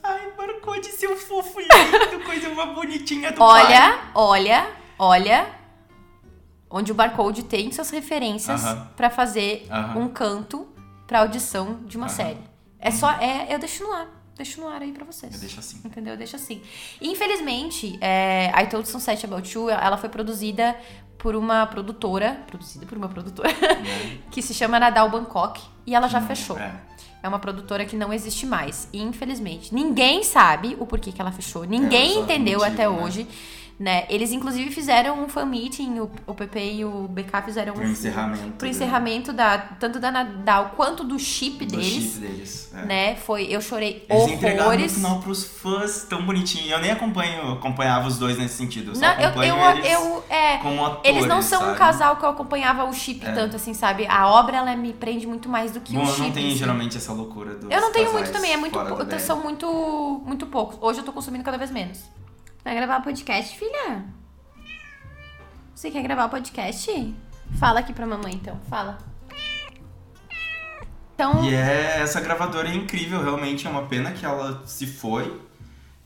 [0.04, 3.64] Ai, Barcode, seu fofo lindo, coisa mais bonitinha do pai.
[3.68, 4.68] Olha, olha,
[5.00, 5.48] olha.
[6.70, 8.90] Onde o Barcode tem suas referências Aham.
[8.98, 9.98] pra fazer Aham.
[10.00, 10.68] um canto
[11.08, 12.16] pra audição de uma Aham.
[12.16, 12.40] série.
[12.80, 13.10] É só.
[13.14, 14.17] É, eu deixo no ar.
[14.38, 15.34] Deixo no ar aí pra vocês.
[15.34, 15.80] Eu deixo assim.
[15.84, 16.16] Entendeu?
[16.16, 16.62] Deixa assim.
[17.02, 20.76] E, infelizmente, é, I Told Sunset About You, ela foi produzida
[21.18, 24.20] por uma produtora, produzida por uma produtora, Né?
[24.32, 26.58] que se chama Nadal Bangkok, e ela já Não, fechou.
[26.58, 26.80] é.
[27.24, 28.88] É uma produtora que não existe mais.
[28.94, 31.64] E, infelizmente, ninguém sabe o porquê que ela fechou.
[31.64, 33.04] Ninguém exato entendeu motivo, até né?
[33.04, 33.28] hoje.
[33.80, 34.06] Né?
[34.10, 37.92] Eles, inclusive, fizeram um fan meeting, o, o PP e o BK fizeram Pro um
[37.92, 38.52] encerramento.
[38.58, 38.72] pro né?
[38.72, 41.86] encerramento da, tanto da Nadal quanto do chip Do deles.
[41.86, 42.72] chip deles.
[42.74, 42.86] é.
[42.86, 43.16] Né?
[43.18, 44.94] Foi, eu chorei Eles entregaram no horrores.
[44.96, 46.72] final pros fãs tão bonitinho.
[46.72, 48.92] Eu nem acompanho, acompanhava os dois nesse sentido.
[48.92, 51.66] Eu só Não, eu, acompanho eu, eles eu, é, como atores, eles não são um
[51.68, 51.78] sabe?
[51.78, 53.32] casal que eu acompanhava o chip É.
[53.32, 54.08] tanto, assim, sabe?
[54.08, 56.22] A obra, ela me prende muito mais do que Bom, o eu chip.
[56.22, 56.58] não tenho si.
[56.58, 59.68] geralmente essa loucura dos Eu não tenho muito também, é muito, do são muito,
[60.26, 60.80] muito poucos.
[60.82, 62.00] Hoje eu tô consumindo cada vez menos.
[62.68, 64.04] Vai gravar podcast, filha?
[65.74, 67.16] Você quer gravar podcast?
[67.58, 68.60] Fala aqui pra mamãe, então.
[68.70, 68.98] Fala.
[71.16, 75.42] Então, E é, essa gravadora é incrível, realmente é uma pena que ela se foi,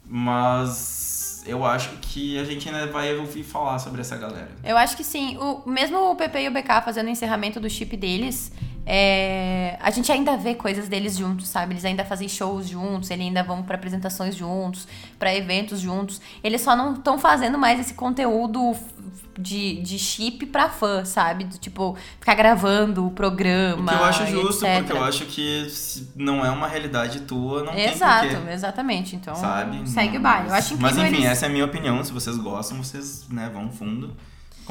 [0.05, 4.51] mas eu acho que a gente ainda vai ouvir falar sobre essa galera.
[4.63, 5.39] Eu acho que sim.
[5.39, 8.51] O, mesmo o PP e o BK fazendo o encerramento do chip deles,
[8.85, 11.73] é, a gente ainda vê coisas deles juntos, sabe?
[11.73, 14.87] Eles ainda fazem shows juntos, eles ainda vão pra apresentações juntos,
[15.19, 16.19] pra eventos juntos.
[16.43, 18.75] Eles só não estão fazendo mais esse conteúdo
[19.37, 21.43] de, de chip pra fã, sabe?
[21.43, 23.83] Do, tipo, ficar gravando o programa.
[23.83, 24.77] O que eu acho justo, etc.
[24.79, 28.53] porque eu acho que se não é uma realidade tua, não Exato, tem porquê.
[28.53, 29.15] exatamente.
[29.15, 29.87] Então, Sabe?
[29.89, 30.49] segue o baile.
[30.49, 31.31] Eu acho incrível Mas enfim, eles...
[31.31, 32.03] essa é a minha opinião.
[32.03, 34.15] Se vocês gostam, vocês né, vão fundo.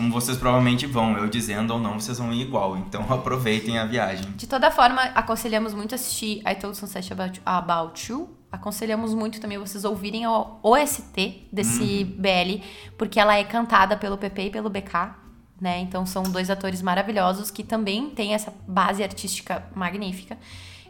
[0.00, 2.74] Como vocês provavelmente vão, eu dizendo ou não, vocês vão ir igual.
[2.74, 4.32] Então aproveitem a viagem.
[4.34, 8.34] De toda forma, aconselhamos muito assistir I Told Sunset About, About You.
[8.50, 12.64] Aconselhamos muito também vocês ouvirem o OST desse BL,
[12.96, 15.14] porque ela é cantada pelo PP e pelo BK,
[15.60, 15.80] né?
[15.80, 20.38] Então são dois atores maravilhosos que também têm essa base artística magnífica.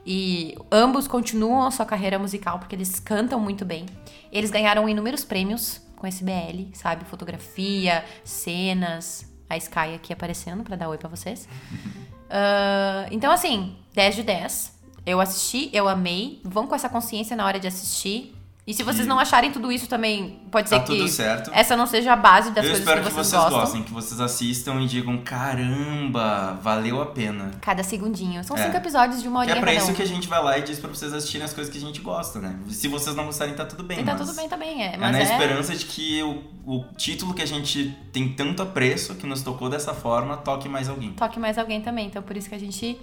[0.06, 3.86] E ambos continuam a sua carreira musical porque eles cantam muito bem.
[4.30, 7.04] Eles ganharam inúmeros prêmios com esse BL, sabe?
[7.04, 9.30] Fotografia, cenas.
[9.48, 11.46] A Sky aqui aparecendo pra dar oi pra vocês.
[12.32, 14.78] Ah, então, assim, 10 de 10.
[15.04, 16.40] Eu assisti, eu amei.
[16.44, 18.32] Vão com essa consciência na hora de assistir.
[18.66, 21.50] E se vocês E- não acharem tudo isso também, pode ser Tá que tudo certo.
[21.52, 23.60] essa não seja a base das eu coisas espero que que vocês, vocês gostam.
[23.60, 27.50] gostem, que vocês assistam e digam: caramba, valeu a pena.
[27.60, 28.42] Cada segundinho.
[28.44, 28.64] São É.
[28.64, 29.94] cinco episódios de uma Que horinha é pra isso um.
[29.94, 32.00] que a gente vai lá e diz pra vocês assistirem as coisas que a gente
[32.00, 32.56] gosta, né?
[32.68, 34.00] Se vocês não gostarem, tá tudo bem.
[34.00, 34.94] E tá tudo bem também, é.
[34.94, 38.62] É Mas na é, esperança de que o, o título que a gente tem tanto
[38.62, 41.12] apreço, que nos tocou dessa forma, toque mais alguém.
[41.12, 42.06] toque mais alguém também.
[42.06, 42.98] Então, por isso que a gente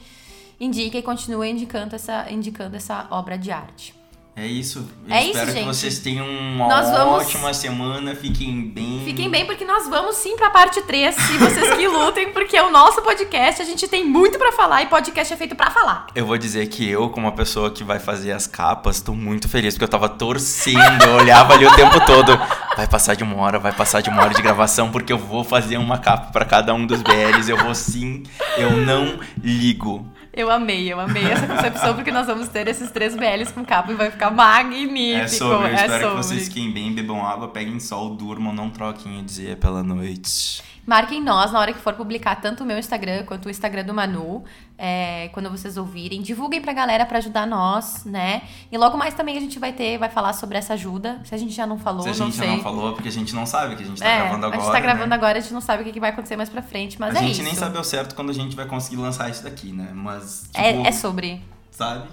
[0.60, 3.93] indica e continua indicando essa, indicando essa obra de arte.
[4.40, 4.88] É isso.
[5.08, 5.66] Eu É isso, espero que gente.
[5.66, 8.14] vocês tenham uma Nós vamos- ótima semana.
[8.14, 9.02] Fiquem bem.
[9.04, 12.70] Fiquem bem, porque nós vamos sim pra parte 3, e vocês que lutem, porque o
[12.70, 16.06] nosso podcast, a gente tem muito pra falar, e podcast é feito pra falar.
[16.14, 19.50] Eu vou dizer que eu, como a pessoa que vai fazer as capas, tô muito
[19.50, 22.38] feliz, porque eu tava torcendo, eu olhava ali o tempo todo.
[22.76, 25.44] Vai passar de uma hora, vai passar de uma hora de gravação, porque eu vou
[25.44, 27.50] fazer uma capa pra cada um dos BLs.
[27.50, 28.22] Eu vou sim,
[28.56, 30.08] eu não ligo.
[30.38, 33.92] Eu amei, eu amei essa concepção, porque nós vamos ter esses três BLs com capa
[33.92, 35.24] e vai ficar magnífico.
[35.24, 36.10] É sobre, eu é espero sobre.
[36.10, 40.62] que vocês fiquem bem, bebam água, peguem sol, durmam, não troquem o dia pela noite.
[40.88, 43.94] Marquem nós na hora que for publicar tanto o meu Instagram quanto o Instagram do
[43.94, 44.46] Manu,
[44.78, 46.22] é, quando vocês ouvirem.
[46.22, 48.44] Divulguem pra galera pra ajudar nós, né?
[48.72, 51.20] E logo mais também a gente vai ter, vai falar sobre essa ajuda.
[51.26, 52.48] Se a gente já não falou, Se a não gente sei.
[52.48, 54.62] não falou, porque a gente não sabe que a gente tá é, gravando agora.
[54.62, 55.16] a gente tá gravando né?
[55.18, 57.22] agora, a gente não sabe o que vai acontecer mais pra frente, mas a é
[57.24, 57.44] gente isso.
[57.44, 59.90] nem sabe ao certo quando a gente vai conseguir lançar isso daqui, né?
[59.94, 61.44] Mas, tipo, É, é sobre.
[61.70, 62.08] sabe?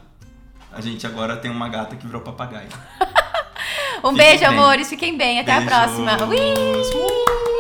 [0.73, 2.69] A gente agora tem uma gata que virou papagaio.
[4.03, 4.49] Um beijo, bem.
[4.49, 4.89] amores.
[4.91, 5.41] Fiquem bem.
[5.41, 5.73] Até Beijos.
[5.73, 6.25] a próxima.
[6.27, 7.54] Ui!